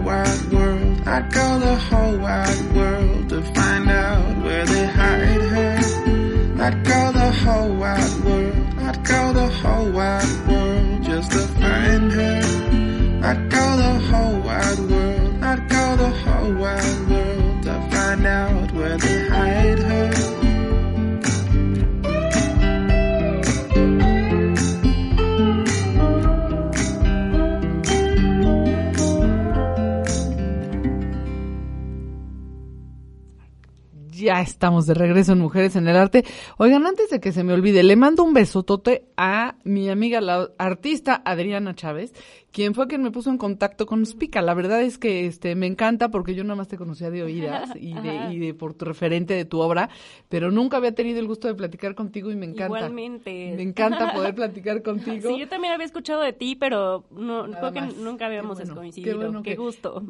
[34.57, 36.25] estamos de regreso en Mujeres en el Arte.
[36.57, 40.49] Oigan, antes de que se me olvide, le mando un besotote a mi amiga, la
[40.57, 42.11] artista Adriana Chávez,
[42.51, 44.41] quien fue quien me puso en contacto con Spica.
[44.41, 47.69] La verdad es que este me encanta porque yo nada más te conocía de oídas
[47.79, 49.89] y de, y de por tu referente de tu obra,
[50.29, 52.77] pero nunca había tenido el gusto de platicar contigo y me encanta.
[52.77, 53.53] Igualmente.
[53.55, 55.29] Me encanta poder platicar contigo.
[55.29, 57.95] Sí, yo también había escuchado de ti, pero no, creo que más.
[57.97, 59.11] nunca habíamos Qué bueno, coincidido.
[59.11, 60.03] qué bueno qué que- gusto.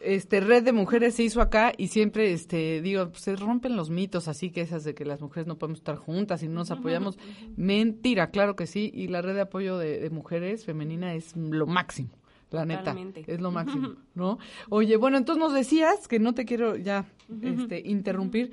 [0.00, 4.28] este red de mujeres se hizo acá y siempre este digo se rompen los mitos
[4.28, 7.18] así que esas de que las mujeres no podemos estar juntas y no nos apoyamos
[7.56, 11.66] mentira claro que sí y la red de apoyo de, de mujeres femenina es lo
[11.80, 12.10] máximo
[12.50, 14.38] la neta es lo máximo no
[14.70, 17.04] oye bueno entonces nos decías que no te quiero ya
[17.42, 18.50] este interrumpir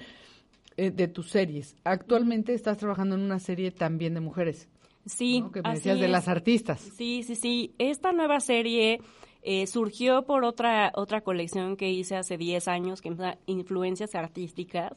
[0.77, 4.67] eh, de tus series actualmente estás trabajando en una serie también de mujeres
[5.05, 5.51] Sí, ¿no?
[5.51, 6.11] que me así decías de es.
[6.11, 7.71] las artistas Sí, sí, sí.
[7.77, 8.99] Esta nueva serie
[9.41, 14.91] eh, surgió por otra otra colección que hice hace 10 años, que llama Influencias Artísticas.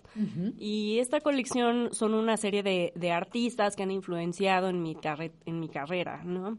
[0.58, 5.30] Y esta colección son una serie de, de artistas que han influenciado en mi, carre-
[5.46, 6.58] en mi carrera, ¿no?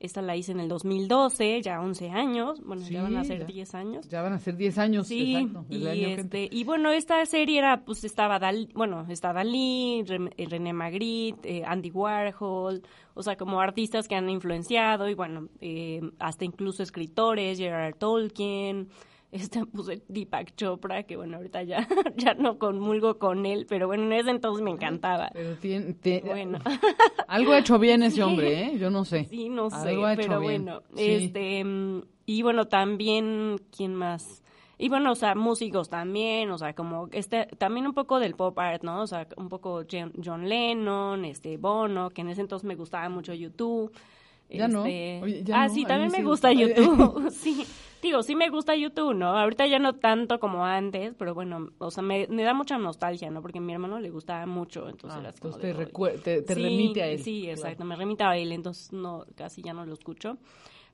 [0.00, 2.60] Esta la hice en el 2012, ya 11 años.
[2.64, 3.44] Bueno, ya van a Sí, ser ya.
[3.44, 4.08] 10 años.
[4.08, 7.58] ya van a ser 10 años Sí, exacto y, año este, y bueno, esta serie
[7.58, 12.82] era, pues estaba Dalí, bueno, está Dalí, eh, René Magritte, eh, Andy Warhol,
[13.14, 18.88] o sea, como artistas que han influenciado y bueno, eh, hasta incluso escritores, Gerard Tolkien,
[19.32, 24.04] este, puse Deepak Chopra, que bueno, ahorita ya, ya no comulgo con él, pero bueno,
[24.04, 25.30] en ese entonces me encantaba.
[25.32, 26.58] Pero tiene, Bueno.
[27.28, 28.78] algo ha hecho bien ese hombre, ¿eh?
[28.78, 29.24] Yo no sé.
[29.24, 30.64] Sí, no sé, Algo ha hecho pero bien.
[30.64, 31.10] bueno, Sí.
[31.10, 34.42] este, mm, y bueno, también, ¿quién más?
[34.78, 38.58] Y bueno, o sea, músicos también, o sea, como este, también un poco del pop
[38.58, 39.02] art, ¿no?
[39.02, 43.34] O sea, un poco John, Lennon, este, Bono, que en ese entonces me gustaba mucho
[43.34, 43.92] YouTube.
[44.48, 44.86] Ya no.
[44.86, 46.24] Este, Oye, ya ah, no, sí, también me sí.
[46.24, 47.30] gusta YouTube.
[47.30, 47.66] sí,
[48.02, 49.36] digo, sí me gusta YouTube, ¿no?
[49.38, 53.30] Ahorita ya no tanto como antes, pero bueno, o sea, me, me da mucha nostalgia,
[53.30, 53.42] ¿no?
[53.42, 56.42] Porque a mi hermano le gustaba mucho, entonces Ah, era así como entonces te, te,
[56.42, 57.22] te Sí, remite a él.
[57.22, 57.58] Sí, Claro.
[57.58, 60.38] exacto, me remite a él, entonces no, casi ya no lo escucho.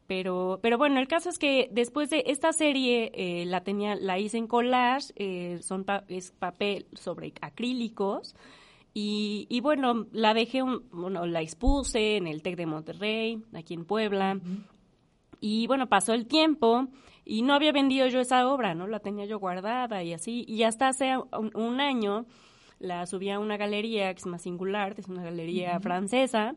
[0.07, 4.19] Pero, pero bueno, el caso es que después de esta serie eh, la tenía, la
[4.21, 8.37] hice en collage, eh, son pa- es papel sobre acrílicos
[8.95, 13.75] y, y bueno, la dejé, un- bueno, la expuse en el Tec de Monterrey, aquí
[13.75, 14.39] en Puebla.
[15.41, 16.89] Y bueno, pasó el tiempo
[17.25, 18.87] y no había vendido yo esa obra, ¿no?
[18.87, 20.45] La tenía yo guardada y así.
[20.49, 22.25] Y hasta hace un, un año
[22.79, 26.55] la subí a una galería que se llama Singular, que es una galería francesa.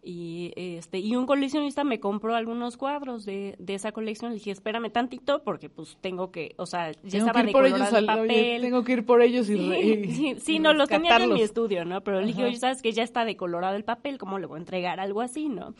[0.00, 4.30] Y, este, y un coleccionista me compró algunos cuadros de, de esa colección.
[4.30, 7.52] Le dije, espérame tantito porque pues tengo que, o sea, ya Tengo estaba que ir
[7.52, 8.60] por ellos oye, papel.
[8.62, 11.42] tengo que ir por ellos y, y- sí, sí, y no, los tenía en mi
[11.42, 12.00] estudio, ¿no?
[12.02, 14.60] Pero le dije, oye, sabes que ya está decolorado el papel, ¿cómo le voy a
[14.60, 15.74] entregar algo así, no?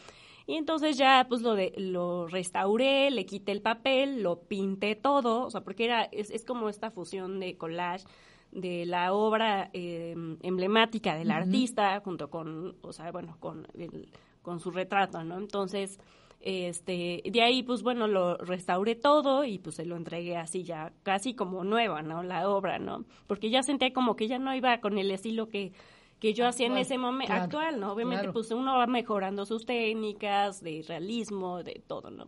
[0.48, 5.44] Y entonces ya, pues, lo de, lo restauré, le quité el papel, lo pinté todo,
[5.44, 8.06] o sea, porque era, es, es como esta fusión de collage
[8.50, 14.08] de la obra eh, emblemática del artista junto con, o sea, bueno, con, el-
[14.40, 15.36] con su retrato, ¿no?
[15.36, 16.00] Entonces,
[16.40, 20.94] este, de ahí, pues bueno, lo restauré todo y pues se lo entregué así ya,
[21.02, 22.22] casi como nueva, ¿no?
[22.22, 23.04] La obra, ¿no?
[23.26, 25.72] Porque ya sentía como que ya no iba con el estilo que,
[26.20, 27.92] que yo hacía en ese momento, claro, actual, ¿no?
[27.92, 28.32] Obviamente, claro.
[28.32, 32.26] pues uno va mejorando sus técnicas de realismo, de todo, ¿no?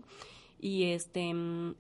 [0.63, 1.33] Y este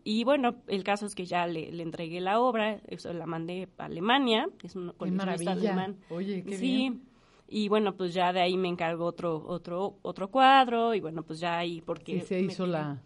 [0.04, 3.68] y bueno, el caso es que ya le, le entregué la obra, eso la mandé
[3.76, 5.98] a Alemania, es un coleccionista alemán.
[6.08, 6.76] Oye, qué sí.
[6.76, 7.02] bien.
[7.46, 11.40] Y bueno, pues ya de ahí me encargó otro otro otro cuadro y bueno, pues
[11.40, 13.02] ya ahí porque Y se hizo la...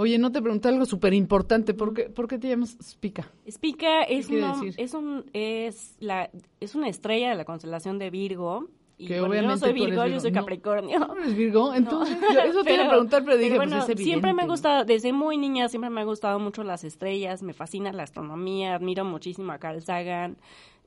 [0.00, 1.74] Oye, no te pregunté algo súper importante.
[1.74, 3.32] ¿Por qué, ¿Por qué te llamas Spica?
[3.50, 4.74] Spica es quiere un, decir?
[4.76, 6.30] es un es la
[6.60, 8.68] es una estrella de la constelación de Virgo.
[8.96, 10.30] Y Que bueno, yo no obviamente soy Virgo, yo soy.
[10.30, 11.00] Capricornio.
[11.00, 11.74] ¿No eres Virgo?
[11.74, 14.84] Entonces, yo eso te iba a preguntar, pero dije, bueno, pues es siempre me gustado,
[14.84, 19.04] desde muy niña siempre me ha gustado mucho las estrellas, me fascina la astronomía, admiro
[19.04, 20.36] muchísimo a Carl Sagan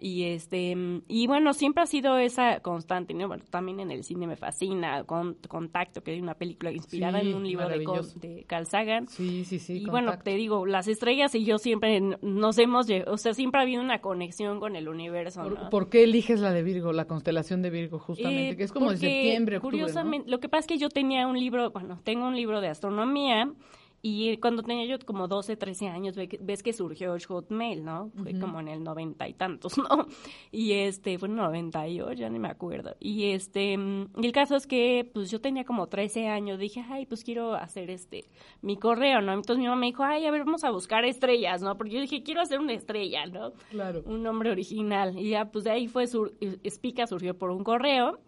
[0.02, 0.76] y este
[1.08, 3.28] y bueno, siempre ha sido esa constante, ¿no?
[3.28, 7.30] Bueno, también en el cine me fascina, con Contacto, que es una película inspirada Sí,
[7.30, 7.86] en un libro de,
[8.16, 9.08] de Carl Sagan.
[9.08, 9.84] Sí, sí, sí.
[9.84, 13.64] y bueno, te digo, las estrellas y yo siempre nos hemos, o sea, siempre ha
[13.64, 15.70] habido una conexión con el universo, ¿Por, ¿no?
[15.70, 18.50] por qué eliges la de Virgo, la constelación de Virgo, justamente?
[18.50, 19.84] Eh, que es como de septiembre, octubre, ¿no?
[19.84, 22.70] Curiosamente, lo que pasa es que yo tenía un libro, bueno, tengo un libro de
[22.70, 23.52] astronomía
[24.04, 28.10] y cuando tenía yo como 12, 13 años, ves que surgió el Hotmail, ¿no?
[28.24, 30.08] Fue como en el noventa y tantos, ¿no?
[30.52, 32.96] Y este, fue en 98, ya ni me acuerdo.
[33.00, 36.84] Y este, mm, y el caso es que, pues yo tenía como 13 años, dije,
[36.90, 38.26] ay, pues quiero hacer este,
[38.62, 39.34] mi correo, ¿no?
[39.34, 41.78] Entonces mi mamá me dijo, ay, a ver, vamos a buscar estrellas, ¿no?
[41.78, 43.52] Porque yo dije, quiero hacer una estrella, ¿no?
[43.70, 44.02] Claro.
[44.06, 45.18] un nombre original.
[45.18, 46.34] Y ya, pues de ahí fue, sur,
[46.68, 48.20] Spica surgió por un correo.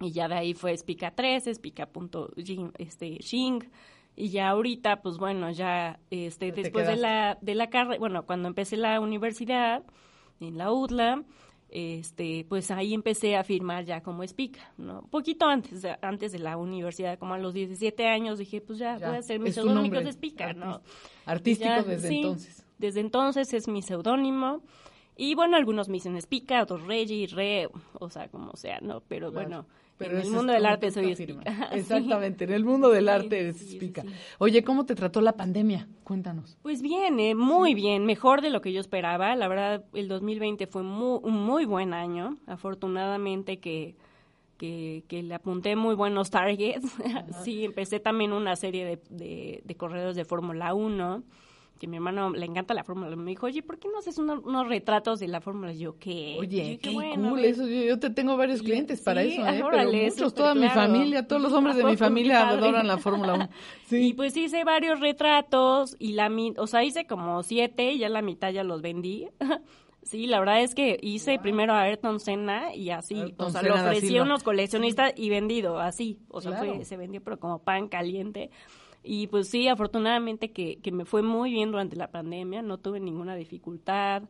[0.00, 2.72] Y ya de ahí fue Spica 3, Spica.shing.
[2.78, 3.62] Este, Shing,
[4.16, 8.48] y ya ahorita, pues bueno, ya este, después de la, de la carrera, bueno, cuando
[8.48, 9.82] empecé la universidad,
[10.40, 11.22] en la UDLA,
[11.70, 15.00] este, pues ahí empecé a firmar ya como espica, ¿no?
[15.00, 18.78] Un poquito antes, de- antes de la universidad, como a los 17 años, dije, pues
[18.78, 20.82] ya, Ya, voy a hacer mi es tu seudónimo nombre de espica, ¿no?
[21.24, 22.66] artista- artístico Ya, desde sí, entonces.
[22.78, 24.60] Desde entonces es mi seudónimo.
[25.16, 29.00] Y bueno, algunos me dicen espica, otros Reggie, Re, o sea, como sea, ¿no?
[29.08, 29.48] Pero Claro.
[29.48, 29.66] bueno,
[30.02, 31.14] Pero en el mundo del arte soy.
[31.16, 31.26] Sí.
[31.72, 33.78] Exactamente, en el mundo del arte sí.
[34.38, 35.88] Oye, ¿cómo te trató la pandemia?
[36.04, 36.56] Cuéntanos.
[36.62, 39.34] Pues bien, eh, muy bien, mejor de lo que yo esperaba.
[39.36, 42.38] La verdad, el 2020 fue mu- un muy buen año.
[42.46, 43.96] Afortunadamente que,
[44.58, 46.86] que, que le apunté muy buenos targets.
[47.44, 51.22] sí, empecé también una serie de, de, de correos de Fórmula 1,
[51.82, 53.16] que mi hermano le encanta la Fórmula 1.
[53.16, 55.72] Me dijo, oye, ¿por qué no haces uno- unos retratos de la Fórmula?
[55.72, 56.36] Y yo, ¿qué?
[56.38, 57.50] Oye, dije, qué "Bueno, a cool ver".
[57.50, 57.66] eso.
[57.66, 59.62] Yo, yo te tengo varios Y- clientes para sí, eso, ¿eh?
[59.64, 62.86] órale, Pero muchos, súper toda mi familia, todos los hombres de mi familia Qué adoran
[62.86, 63.48] la Fórmula 1.
[63.86, 64.10] Sí.
[64.10, 68.08] Y pues hice varios retratos y la mi- o sea, hice como siete y ya
[68.08, 69.26] la mitad ya los vendí.
[70.04, 73.60] Sí, la verdad es que hice primero a Ayrton Senna y así, Ayrton o sea,
[73.60, 76.74] Senna lo ofrecí a unos coleccionistas y vendido, así, o sea, Claro.
[76.74, 78.50] fue, se vendió pero como pan caliente.
[79.04, 83.00] Y pues sí, afortunadamente que, que me fue muy bien durante la pandemia, no tuve
[83.00, 84.22] ninguna dificultad.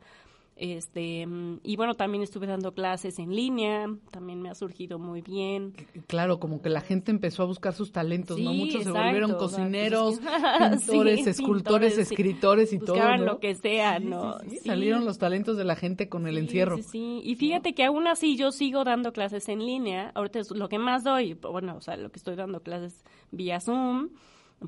[0.54, 5.22] Este, mm, y bueno, también estuve dando clases en línea, también me ha surgido muy
[5.22, 5.72] bien.
[6.06, 8.52] Claro, como que la gente empezó a buscar sus talentos, ¿no?
[8.52, 10.20] Muchos se volvieron o sea, pues, cocineros,
[10.58, 12.00] pintores, Sí, escultores, pintores, sí.
[12.02, 13.26] escritores y todo, Buscaban ¿no?
[13.26, 14.36] lo que sea, ¿no?
[14.62, 16.76] Salieron los talentos de la gente con el encierro.
[16.76, 17.20] Sí, sí.
[17.24, 20.12] Y fíjate que aún así yo sigo dando clases en línea.
[20.14, 23.58] Ahorita es lo que más doy, bueno, o sea, lo que estoy dando clases vía
[23.58, 24.10] Zoom,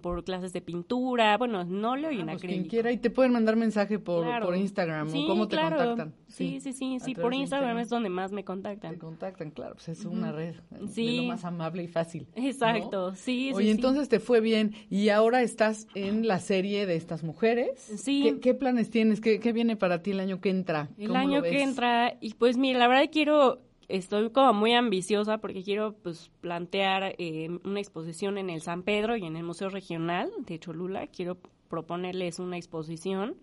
[0.03, 1.65] por clases de pintura, bueno,
[2.11, 4.47] y en Ah, pues quien quiera y te pueden mandar mensaje por, Claro.
[4.47, 5.77] por Instagram Sí, o cómo te claro.
[5.77, 6.15] contactan.
[6.29, 8.93] Sí, sí, sí, sí, través por de Instagram es donde más me contactan.
[8.93, 11.17] Te contactan, claro, pues es una red de Sí.
[11.19, 12.27] lo más amable y fácil.
[12.37, 12.45] ¿no?
[12.47, 13.71] Exacto, sí, sí, Oye, sí.
[13.71, 17.79] entonces te fue bien y ahora estás en la serie de estas mujeres.
[17.81, 18.23] Sí.
[18.25, 19.21] ¿Qué, qué planes tienes?
[19.21, 20.89] ¿Qué, qué viene para ti el año que entra?
[20.99, 24.73] El ¿Cómo lo año que entra, y pues mira, la verdad quiero, estoy como muy
[24.73, 29.45] ambiciosa porque quiero pues plantear eh, una exposición en el San Pedro y en el
[29.45, 31.07] Museo Regional de Cholula.
[31.09, 33.37] Quiero proponerles una exposición.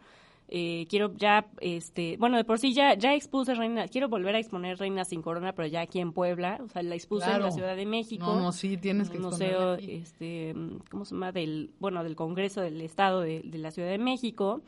[0.54, 4.40] Eh, quiero ya, este, bueno, de por sí ya, ya expuse Reina, quiero volver a
[4.40, 7.52] exponer Reina sin Corona, pero ya aquí en Puebla, o sea, la expuse en la
[7.52, 8.26] Ciudad de México.
[8.26, 9.94] No, no, sí, tienes en que museo, aquí.
[9.94, 10.54] este,
[10.90, 11.32] ¿cómo se llama?
[11.32, 14.62] Del, bueno, del Congreso del Estado de, de la Ciudad de México,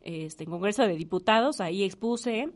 [0.00, 2.48] este, en Congreso de Diputados, ahí expuse,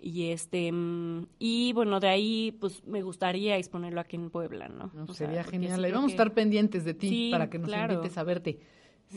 [0.00, 4.90] y este, mm, y bueno, de ahí, pues, me gustaría exponerlo aquí en Puebla, ¿no?
[4.94, 5.76] No, O sea, sería genial.
[5.76, 7.94] sí creo vamos a estar pendientes de ti Sí, para que nos claro.
[7.94, 8.58] invites a verte.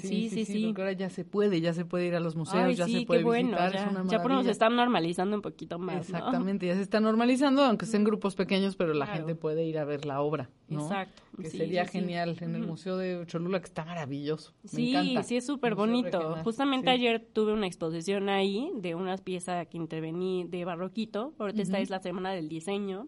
[0.02, 0.66] Sí, sí, sí.
[0.68, 3.00] Porque ahora ya se puede, ya se puede ir a los museos, Ay, ya sí,
[3.02, 5.80] se puede qué bueno, visitar, ya, es una ya por nos están normalizando un poquito
[5.80, 6.18] más, ¿no?
[6.18, 9.20] Exactamente, ya se está normalizando, aunque sea en grupos pequeños, pero la Claro.
[9.20, 10.82] gente puede ir a ver la obra, ¿no?
[10.82, 12.00] Exacto, Que sí, sería sí, sí.
[12.00, 12.68] genial en el.
[12.68, 14.54] Museo de Cholula, que está maravilloso.
[14.64, 15.24] Me Sí, encanta.
[15.24, 16.18] sí, es súper bonito.
[16.20, 16.92] regional, Justamente sí.
[16.94, 21.34] ayer tuve una exposición ahí de unas piezas que intervení de barroquito.
[21.40, 21.84] Ahorita esta Ujú.
[21.84, 23.08] es la semana del diseño.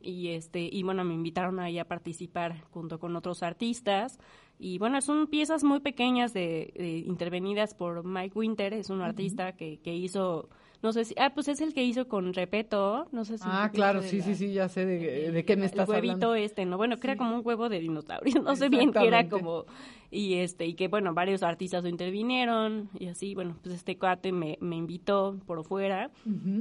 [0.00, 4.18] Y este y bueno, me invitaron ahí a participar junto con otros artistas.
[4.58, 9.52] Y bueno, son piezas muy pequeñas de, de- intervenidas por Mike Winter, es un artista
[9.52, 10.48] que, que hizo,
[10.82, 13.70] no sé si, ah, pues es el que hizo con Repeto, no sé si Ah,
[13.72, 16.12] claro, de sí, la- sí, sí, ya sé de, de qué me estás el huevito
[16.14, 16.34] hablando.
[16.36, 16.78] este, ¿no?
[16.78, 19.66] Bueno, que era como un huevo de dinosaurio, no sé bien qué era como
[20.10, 24.32] y este y que bueno, varios artistas lo intervinieron y así, bueno, pues este cuate
[24.32, 26.10] me, me invitó por fuera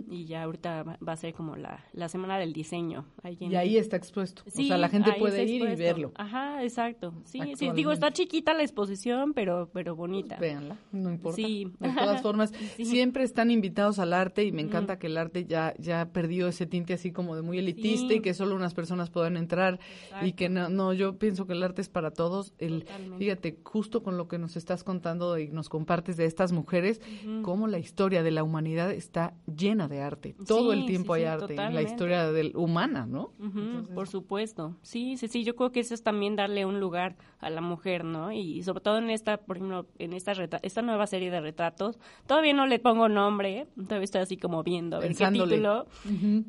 [0.09, 3.05] y ya ahorita va a ser como la, la semana del diseño.
[3.23, 4.43] ahí en- Y ahí está expuesto.
[4.47, 6.11] Sí, o sea, la gente puede ir y verlo.
[6.15, 7.13] Ajá, exacto.
[7.25, 10.37] Sí, sí, digo, está chiquita la exposición, pero pero bonita.
[10.37, 11.35] Véanla, no importa.
[11.35, 11.71] Sí.
[11.79, 12.85] De todas formas, Sí.
[12.85, 16.65] siempre están invitados al arte y me encanta que el arte ya ya perdió ese
[16.65, 18.15] tinte así como de muy elitista Sí.
[18.15, 19.79] y que solo unas personas puedan entrar
[20.21, 22.53] y que no, no, yo pienso que el arte es para todos.
[22.57, 22.85] El.
[23.35, 27.01] Fíjate, justo con lo que nos estás contando y nos compartes de estas mujeres,
[27.43, 30.35] cómo la historia de la humanidad está llena de arte.
[30.47, 33.31] Todo Sí, el tiempo sí, hay sí, arte en la historia del, humana, ¿no?
[33.39, 34.75] Entonces, por supuesto.
[34.81, 38.03] Sí, sí, sí, yo creo que eso es también darle un lugar a la mujer,
[38.05, 38.31] ¿no?
[38.31, 40.31] Y sobre todo en esta, por ejemplo, en esta
[40.61, 44.97] esta nueva serie de retratos, todavía no le pongo nombre, todavía estoy así como viendo
[44.97, 45.55] a ver Pensándole.
[45.55, 45.85] qué título,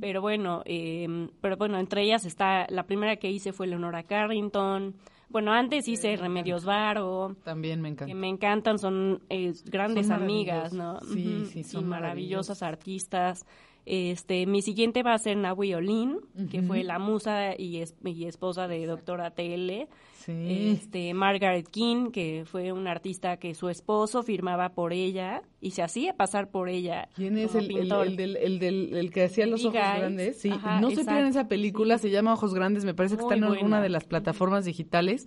[0.00, 4.94] pero bueno, eh, pero bueno, entre ellas está, la primera que hice fue Leonora Carrington,
[5.28, 8.06] bueno, antes hice Remedios Varo, También me encanta.
[8.06, 11.00] que me encantan, son eh, grandes Son amigas, ¿no?
[11.00, 13.44] Sí, sí, son maravillosas artistas.
[13.84, 16.18] Este, mi siguiente va a ser Nahui Olin,
[16.50, 19.86] que fue la musa y, es- y esposa de doctora TL.
[20.14, 20.72] Sí.
[20.72, 25.82] Este, Margaret King, que fue una artista que su esposo firmaba por ella y se
[25.82, 27.08] hacía pasar por ella.
[27.16, 30.38] ¿Quién es el, el, del, el del- el que hacía los ojos grandes?
[30.40, 33.32] Sí, Ajá, no se pierdan esa película, se llama Ojos Grandes, me parece que Muy
[33.34, 33.80] está en alguna buena.
[33.82, 35.26] de las plataformas digitales.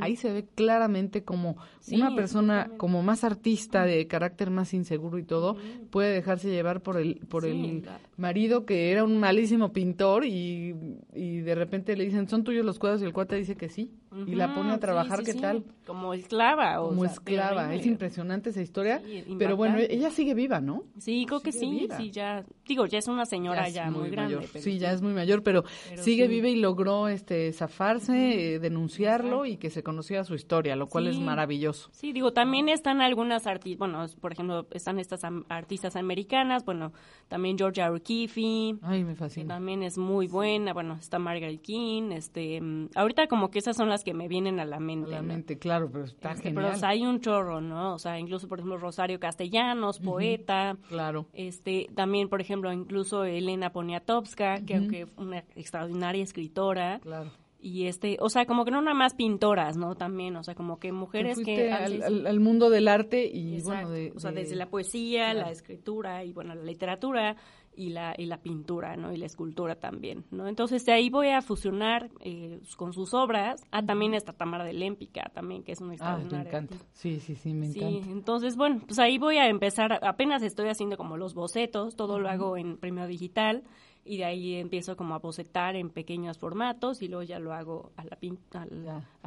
[0.00, 5.18] Ahí se ve claramente como Sí, una persona como más artista, de carácter más inseguro
[5.18, 5.56] y todo,
[5.90, 7.84] puede dejarse llevar por el por Sí, el
[8.16, 10.74] marido que era un malísimo pintor y,
[11.14, 13.02] y de repente le dicen, ¿son tuyos los cuadros?
[13.02, 13.90] Y el cuate dice que sí.
[14.26, 15.64] Y la pone a trabajar, sí, ¿qué tal?
[15.86, 16.80] Como esclava.
[16.80, 17.62] o Como sea, esclava.
[17.62, 17.80] terrible.
[17.80, 19.02] Es impresionante esa historia.
[19.38, 20.84] Pero bueno, ella sigue viva, ¿no?
[20.98, 21.96] Sí, creo que sí, viva.
[21.96, 24.36] sí, ya, digo, ya es una señora ya, muy, grande.
[24.36, 24.50] mayor.
[24.52, 26.28] pero sí, ya es muy mayor, pero, Pero sigue sí.
[26.30, 31.06] viva y logró este zafarse, eh, denunciarlo y que se conociera su historia, lo cual
[31.06, 31.88] es maravilloso.
[31.92, 36.92] Sí, digo, también están algunas artistas, bueno, por ejemplo, están estas am- artistas americanas, bueno,
[37.28, 39.54] también Georgia O'Keeffe, Ay, me que fascina.
[39.54, 43.88] también es muy buena, bueno, está Margaret King, este, mm, ahorita como que esas son
[43.88, 45.10] las que me vienen a la mente.
[45.10, 45.16] ¿no?
[45.16, 46.64] Solamente, claro, pero está Este, genial.
[46.64, 47.94] pero o sea, hay un chorro, ¿no?
[47.94, 51.26] O sea, incluso, por ejemplo, Rosario Castellanos, poeta, Claro.
[51.32, 57.30] este, también, por ejemplo, incluso Elena Poniatowska, que aunque fue una extraordinaria escritora, Claro.
[57.60, 59.94] y este, o sea, como que no nada más pintoras, ¿no?
[59.94, 61.72] También, o sea, como que mujeres que...
[61.72, 63.88] al, mundo del arte y Exacto.
[63.88, 65.46] bueno, de, o sea, de- desde la poesía, claro.
[65.46, 67.36] la escritura y bueno, la literatura
[67.76, 69.12] y la, y la pintura, ¿no?
[69.12, 70.46] Y la escultura también, ¿no?
[70.48, 73.60] Entonces de ahí voy a fusionar eh, con sus obras.
[73.70, 76.76] Ah, también está Tamara de Lémpica también, que es una Ah, me encanta.
[76.92, 78.10] Sí, sí, sí, me Sí, encanta.
[78.10, 82.28] entonces, bueno, pues ahí voy a empezar, apenas estoy haciendo como los bocetos, todo lo
[82.28, 83.62] hago en Premio Digital
[84.04, 87.90] y de ahí empiezo como a bocetar en pequeños formatos y luego ya lo hago
[87.96, 88.70] a la pin al,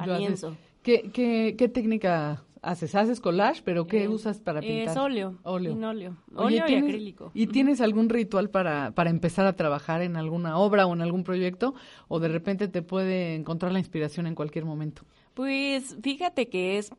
[0.06, 0.56] Ya, lienzo.
[0.82, 2.94] ¿Qué, qué, ¿Qué técnica haces?
[2.94, 3.62] ¿Haces collage?
[3.64, 4.88] ¿Pero qué Eh, usas para pintar?
[4.88, 5.34] Es óleo.
[5.42, 5.74] Óleo.
[5.74, 6.16] Linóleo.
[6.34, 7.30] Oye, Óleo y ¿tienes- acrílico.
[7.34, 11.24] ¿Y tienes algún ritual para, para empezar a trabajar en alguna obra o en algún
[11.24, 11.74] proyecto?
[12.06, 15.02] ¿O de repente te puede encontrar la inspiración en cualquier momento?
[15.34, 16.90] Pues fíjate que es,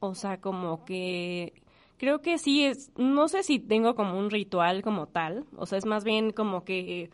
[0.00, 1.52] o sea, como que
[1.98, 5.78] creo que sí es, no sé si tengo como un ritual como tal, o sea,
[5.78, 7.10] es más bien como que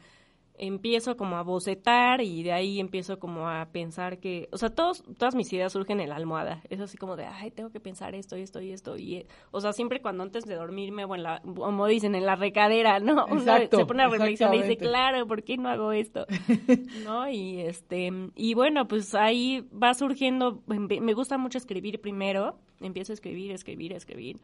[0.58, 5.02] empiezo como a bocetar y de ahí empiezo como a pensar que, o sea, todos,
[5.18, 8.14] todas mis ideas surgen en la almohada, es así como de, ay, tengo que pensar
[8.14, 11.14] esto y esto y esto, y, eh, o sea, siempre cuando antes de dormirme, o
[11.14, 13.26] en la, como dicen, en la recadera, ¿no?
[13.30, 16.26] Uno Exacto, se pone a reflexionar y dice, claro, ¿por qué no hago esto?
[17.04, 17.28] ¿no?
[17.28, 23.12] Y este, y bueno, pues ahí va surgiendo, me me gusta mucho escribir primero, empiezo
[23.12, 24.40] a escribir, escribir, escribir.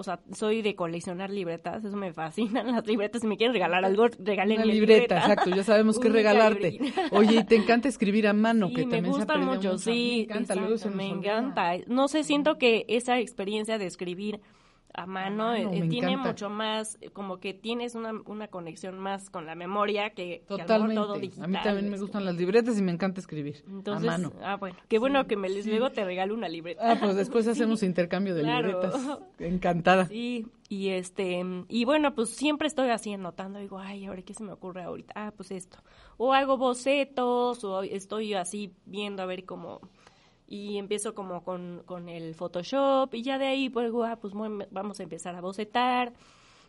[0.00, 3.20] O sea, soy de coleccionar libretas, eso me fascinan las libretas.
[3.20, 6.70] Si me quieren regalar algo, regálenme Una libreta, exacto, ya sabemos qué regalarte.
[6.70, 7.08] libreta.
[7.10, 8.68] Oye, ¿y te encanta escribir a mano?
[8.68, 10.28] Sí, que me también se gusta mucho, sí.
[10.30, 11.72] Me exacto, me encanta.
[11.88, 14.40] No sé, siento que esa experiencia de escribir
[15.02, 16.28] a mano, mano, eh, me tiene encanta.
[16.30, 20.94] mucho más, eh, como que tienes una, una conexión más con la memoria que, Totalmente.
[20.94, 24.08] todo a mí digital, también me es gustan las libretas y me encanta escribir Entonces,
[24.08, 24.32] a mano.
[24.42, 26.92] ah, bueno, qué bueno que me les luego te regalo una libreta.
[26.92, 28.68] Ah, pues después hacemos intercambio de claro.
[28.68, 29.18] libretas.
[29.38, 30.06] Encantada.
[30.06, 34.44] Sí, y este, y bueno, pues siempre estoy así anotando, digo, ay, ahora qué se
[34.44, 35.78] me ocurre ahorita, ah, pues esto.
[36.16, 39.80] O hago bocetos, o estoy así viendo a ver cómo,
[40.48, 44.32] y empiezo como con, con el Photoshop, y ya de ahí, pues, ah, pues
[44.70, 46.12] vamos a empezar a bocetar.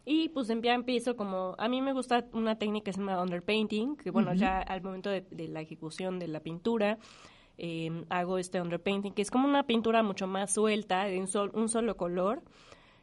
[0.06, 3.22] Y pues em- ya empiezo como, a mí me gusta una técnica que se llama
[3.22, 6.98] underpainting, que bueno, ya al momento de, de la ejecución de la pintura,
[7.58, 11.52] eh, hago este underpainting, que es como una pintura mucho más suelta, de un, sol-
[11.54, 12.42] un solo color,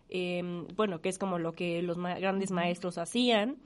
[0.09, 0.43] eh,
[0.75, 3.57] bueno, que es como lo que los ma- grandes maestros hacían.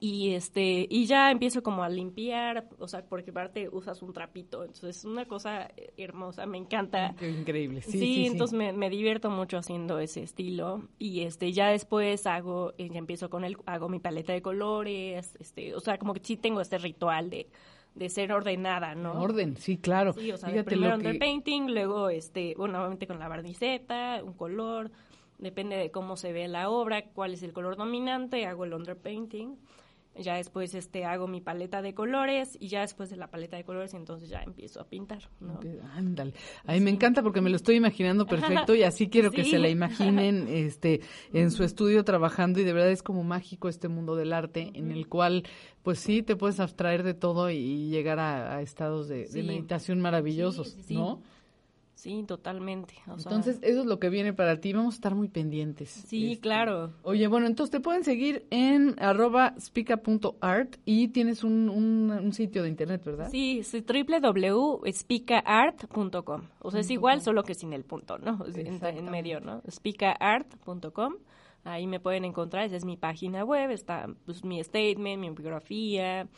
[0.00, 4.62] Y este y ya empiezo como a limpiar, o sea, porque aparte usas un trapito,
[4.64, 7.14] entonces es una cosa eh, hermosa, me encanta.
[7.20, 7.80] Increíble.
[7.82, 8.26] Sí, Sí, sí, sí.
[8.26, 12.98] entonces Me, me divierto mucho haciendo ese estilo y este ya después hago eh, ya
[12.98, 16.60] empiezo con el hago mi paleta de colores, este, o sea, como que sí tengo
[16.60, 17.48] este ritual de
[17.94, 19.14] de ser ordenada, ¿no?
[19.22, 20.12] Orden, sí, claro.
[20.12, 21.06] Sí, o sea, Fíjate primero que...
[21.06, 24.90] underpainting, luego, este, bueno, obviamente con la barniceta, un color,
[25.38, 29.56] depende de cómo se ve la obra, cuál es el color dominante, hago el underpainting,
[30.18, 33.64] ya después, este, hago mi paleta de colores, y ya después de la paleta de
[33.64, 35.60] colores, entonces ya empiezo a pintar, ¿no?
[35.94, 36.34] Ándale.
[36.64, 39.58] A mí me encanta porque me lo estoy imaginando perfecto y así quiero que se
[39.58, 41.00] la imaginen este
[41.32, 44.90] en su estudio trabajando y de verdad es como mágico este mundo del arte en
[44.90, 45.44] el cual
[45.82, 50.00] pues sí te puedes abstraer de todo y llegar a, a estados de, de meditación
[50.00, 50.76] maravillosos.
[50.90, 51.22] ¿no?
[52.06, 52.94] Sí, totalmente.
[53.08, 55.90] o sea, Entonces eso es lo que viene para ti, vamos a estar muy pendientes.
[55.90, 56.92] sí, Este, claro.
[57.02, 62.62] Oye, bueno, entonces te pueden seguir en arroba speaka.art y tienes un, un, un sitio
[62.62, 63.28] de internet, ¿verdad?
[63.28, 66.42] Sí, es www.spicaart.com.
[66.60, 68.38] O sea, es igual, solo que sin el punto, ¿no?
[68.54, 69.62] En, en medio, ¿no?
[69.68, 71.14] Spicaart.com.
[71.64, 76.28] Ahí me pueden encontrar, esa es mi página web, está pues, mi statement, mi biografía,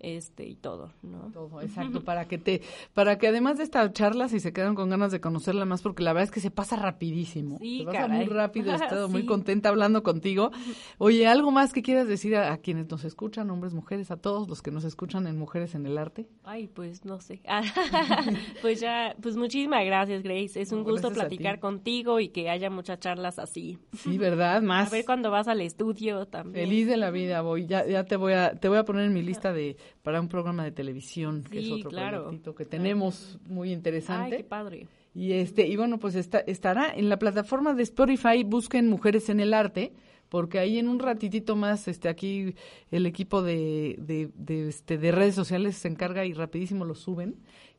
[0.00, 1.30] este y todo, ¿no?
[1.32, 2.62] Todo, exacto, para que te,
[2.94, 6.02] para que además de esta charla, si se quedan con ganas de conocerla más, porque
[6.02, 7.58] la verdad es que se pasa rapidísimo.
[7.58, 10.50] Sí, se pasa muy rápido, he estado muy contenta hablando contigo.
[10.98, 14.48] Oye, ¿algo más que quieras decir a, a quienes nos escuchan, hombres, mujeres, a todos
[14.48, 16.26] los que nos escuchan en Mujeres en el Arte?
[16.44, 17.40] Ay, pues no sé.
[18.62, 20.60] pues ya, pues muchísimas gracias, Grace.
[20.60, 21.60] Es un No, gusto platicar ti.
[21.60, 23.78] contigo y que haya muchas charlas así.
[23.96, 24.62] Sí, ¿verdad?
[24.62, 24.88] Más.
[24.88, 26.66] A ver cuando vas al estudio también.
[26.68, 29.14] Feliz de la vida voy, ya, ya te voy a, te voy a poner en
[29.14, 32.24] mi lista de para un programa de televisión, que es otro claro.
[32.24, 34.36] proyectito que tenemos muy Ay, interesante.
[34.38, 34.86] qué padre.
[35.14, 39.40] Y este, y bueno, pues está, estará en la plataforma de Spotify, busquen Mujeres en
[39.40, 39.92] el Arte,
[40.36, 42.54] porque ahí en un ratitito más, este, aquí
[42.90, 47.36] el equipo de, de, de, este, de redes sociales se encarga y rapidísimo lo suben.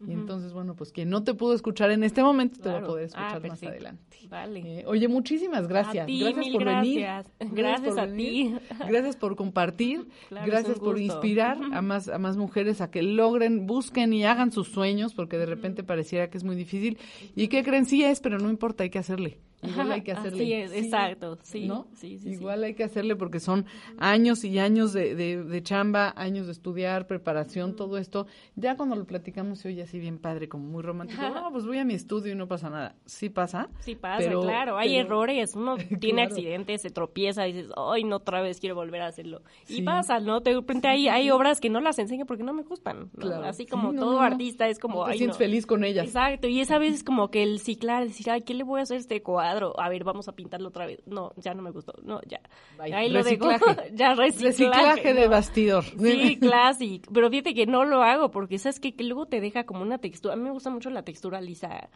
[0.08, 2.82] Y entonces, bueno, pues quien no te pudo escuchar en este momento te va a
[2.84, 3.68] poder Ah, escuchar más perfecto.
[3.68, 4.18] adelante.
[4.28, 4.80] Vale.
[4.80, 6.04] Eh, oye, muchísimas gracias.
[6.04, 7.00] A ti, gracias mil por venir.
[7.02, 7.34] gracias.
[7.52, 8.58] Gracias por a venir.
[8.60, 8.66] ti.
[8.90, 10.08] Gracias por compartir.
[10.30, 14.52] Claro, gracias por inspirar a más, a más mujeres a que logren, busquen y hagan
[14.52, 16.98] sus sueños, porque de repente pareciera que es muy difícil.
[17.36, 17.86] ¿Y qué creen?
[17.86, 19.40] Sí es, pero no importa, hay que hacerle.
[19.64, 20.44] Igual hay que hacerle.
[20.44, 21.88] Así es, exacto, sí, ¿No?
[21.96, 22.30] sí, sí, sí.
[22.30, 23.66] Igual hay que hacerle porque son
[23.98, 28.28] años y años de, de, de chamba, años de estudiar, preparación, todo esto.
[28.56, 31.22] Ya cuando lo platicamos se oye así bien padre, como muy romántico.
[31.22, 32.96] No, pues voy a mi estudio y no pasa nada.
[33.06, 33.70] Sí pasa.
[33.80, 36.36] Sí pasa, pero- claro, hay pero- errores, uno tiene Claro.
[36.36, 39.42] accidentes, se tropieza y dices, ay, no, otra vez quiero volver a hacerlo.
[39.66, 39.80] Sí.
[39.80, 40.40] Y pasa, ¿no?
[40.40, 43.10] De repente hay, hay obras que no las enseño porque no me gustan, ¿no?
[43.20, 43.46] Claro.
[43.46, 46.06] Así Sí, como no, todo artista es como, No te ay, sientes feliz con ellas.
[46.06, 48.84] Exacto, y esa vez es como que el ciclar, decir, ay, ¿qué le voy a
[48.84, 49.47] hacer a este cuadro?
[49.50, 51.02] A ver, vamos a pintarlo otra vez.
[51.06, 52.40] No, ya no me gustó, no, ya.
[52.78, 52.94] Bye.
[52.94, 53.48] Ahí lo dejo.
[53.94, 54.48] Ya reciclaje.
[54.48, 55.32] Reciclaje de ¿no?
[55.32, 55.84] bastidor.
[55.84, 57.12] Sí, clásico.
[57.14, 60.34] Pero fíjate que no lo hago porque sabes que luego te deja como una textura.
[60.34, 61.90] A mí me gusta mucho la textura lisa.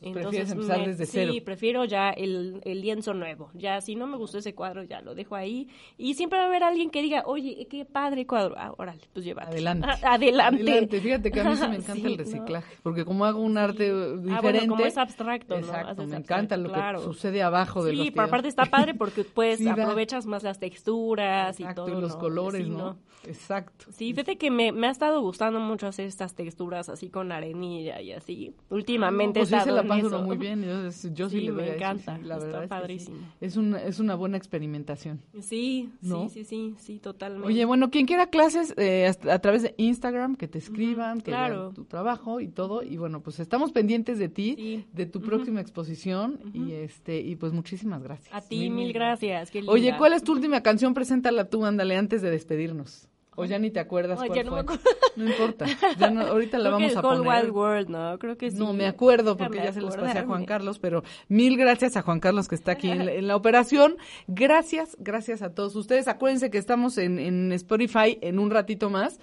[0.00, 1.32] Prefieres empezar desde sí, cero.
[1.44, 3.50] prefiero ya el, el lienzo nuevo.
[3.54, 5.68] Ya, si no me gustó ese cuadro, ya lo dejo ahí.
[5.96, 8.54] Y siempre va a haber alguien que diga, oye, qué padre cuadro.
[8.58, 9.52] Ah, órale, pues llévate.
[9.52, 9.86] Adelante.
[10.02, 11.00] Ah, adelante.
[11.00, 12.16] Fíjate que a mí sí me encanta Sí, el ¿no?
[12.18, 14.32] reciclaje, porque como hago un arte diferente.
[14.32, 15.60] Ah, bueno, como es abstracto, ¿no?
[15.60, 16.98] Exacto, Haces me abstracto, encanta lo claro.
[16.98, 18.14] que sucede abajo del Sí, bastidor.
[18.14, 21.98] pero aparte está padre porque pues Sí, aprovechas más las texturas Exacto, y todo.
[21.98, 22.18] y los ¿no?
[22.18, 22.96] colores, Sí, ¿no?
[23.26, 23.86] Exacto.
[23.90, 28.00] Sí, fíjate que me, me ha estado gustando mucho hacer estas texturas así con arenilla
[28.00, 28.54] y así.
[28.70, 30.62] Últimamente pues he sí se estado muy bien.
[30.62, 33.14] Yo, sí, Sí, le me encanta, sí, la está verdad es que.
[33.40, 35.20] Es una, es una buena experimentación.
[35.40, 36.28] Sí, ¿No?
[36.28, 37.46] sí, sí, sí, sí, totalmente.
[37.48, 41.30] Oye, bueno, quien quiera clases eh, a, a través de Instagram, que te escriban, que
[41.30, 41.62] claro.
[41.62, 42.82] vean tu trabajo y todo.
[42.82, 46.40] Y bueno, pues estamos pendientes de ti, de tu próxima exposición.
[46.52, 48.34] Y este y pues muchísimas gracias.
[48.34, 49.50] a ti mil gracias.
[49.50, 49.94] qué Oye.
[49.98, 50.94] ¿cuál es tu última canción?
[50.94, 53.08] Preséntala tú, ándale, antes de despedirnos.
[53.36, 54.82] O ya ni te acuerdas Ay, cuál ya no me acuerdo.
[55.16, 55.66] No importa.
[55.98, 57.42] Ya no- ahorita la Creo que vamos el a poner.
[57.44, 58.18] Wild World, ¿no?
[58.18, 58.58] Creo que sí.
[58.58, 60.44] No me acuerdo porque ya se los pasé a Juan.
[60.44, 63.96] Carlos, pero mil gracias a Juan Carlos que está aquí en la, en la operación.
[64.26, 66.08] Gracias, gracias a todos ustedes.
[66.08, 69.20] Acuérdense que estamos en, en Spotify en un ratito más.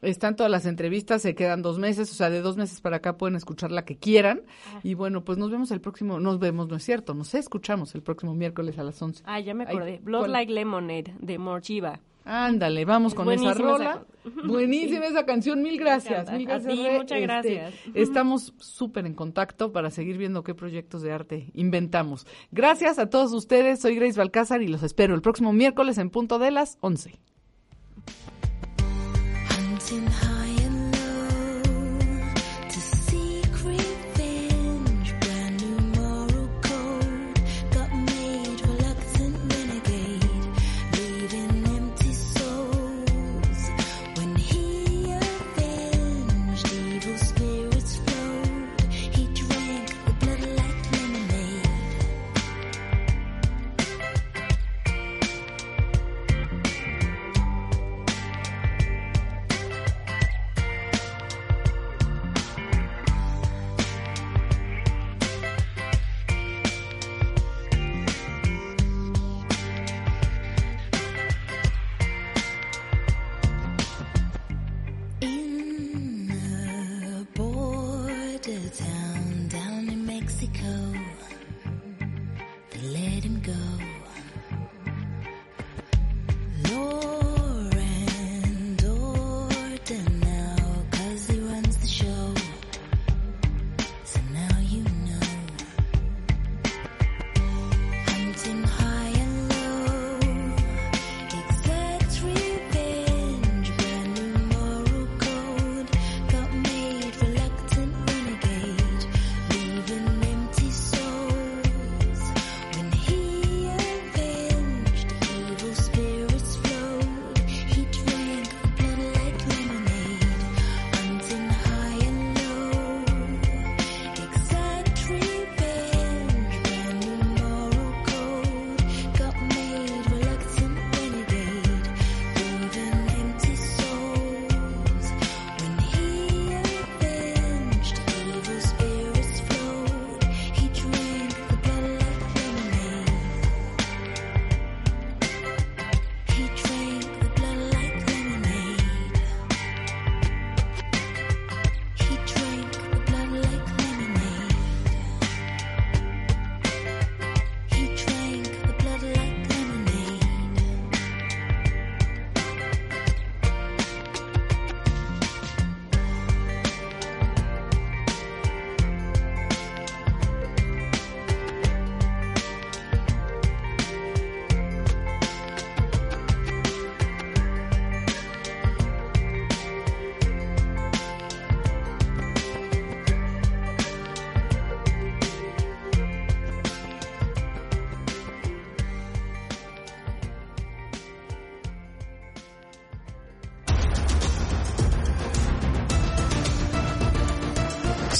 [0.00, 3.16] Están todas las entrevistas, se quedan dos meses, o sea, de dos meses para acá
[3.16, 4.42] pueden escuchar la que quieran.
[4.72, 4.80] Ah.
[4.84, 8.02] Y bueno, pues nos vemos el próximo, nos vemos, no es cierto, nos escuchamos el
[8.02, 9.24] próximo miércoles a las 11.
[9.26, 9.98] Ah, ya me acordé.
[10.02, 10.32] Blood ¿cuál?
[10.32, 12.00] Like Lemonade de Morchiva.
[12.24, 14.04] Ándale, vamos con esa rola.
[14.24, 16.28] esa- Buenísima esa canción, mil gracias.
[16.28, 17.74] A ti, muchas Este, gracias.
[17.94, 22.26] Estamos súper en contacto para seguir viendo qué proyectos de arte inventamos.
[22.52, 23.80] Gracias a todos ustedes.
[23.80, 27.18] Soy Grace Balcázar y los espero el próximo miércoles en punto de las 11.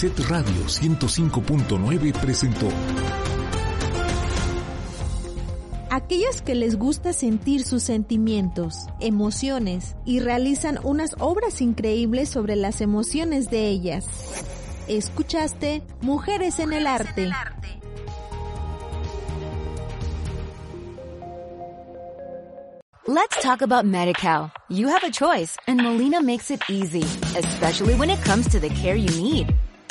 [0.03, 2.67] Set Radio 105.9 presentó
[5.91, 12.81] Aquellos que les gusta sentir sus sentimientos, emociones y realizan unas obras increíbles sobre las
[12.81, 14.05] emociones de ellas.
[14.89, 17.31] Escuchaste Mujeres en el Arte.
[23.07, 24.51] Let's talk about MediCal.
[24.69, 27.05] You have a choice and Molina makes it easy,
[27.39, 29.55] especially when it comes to the care you need.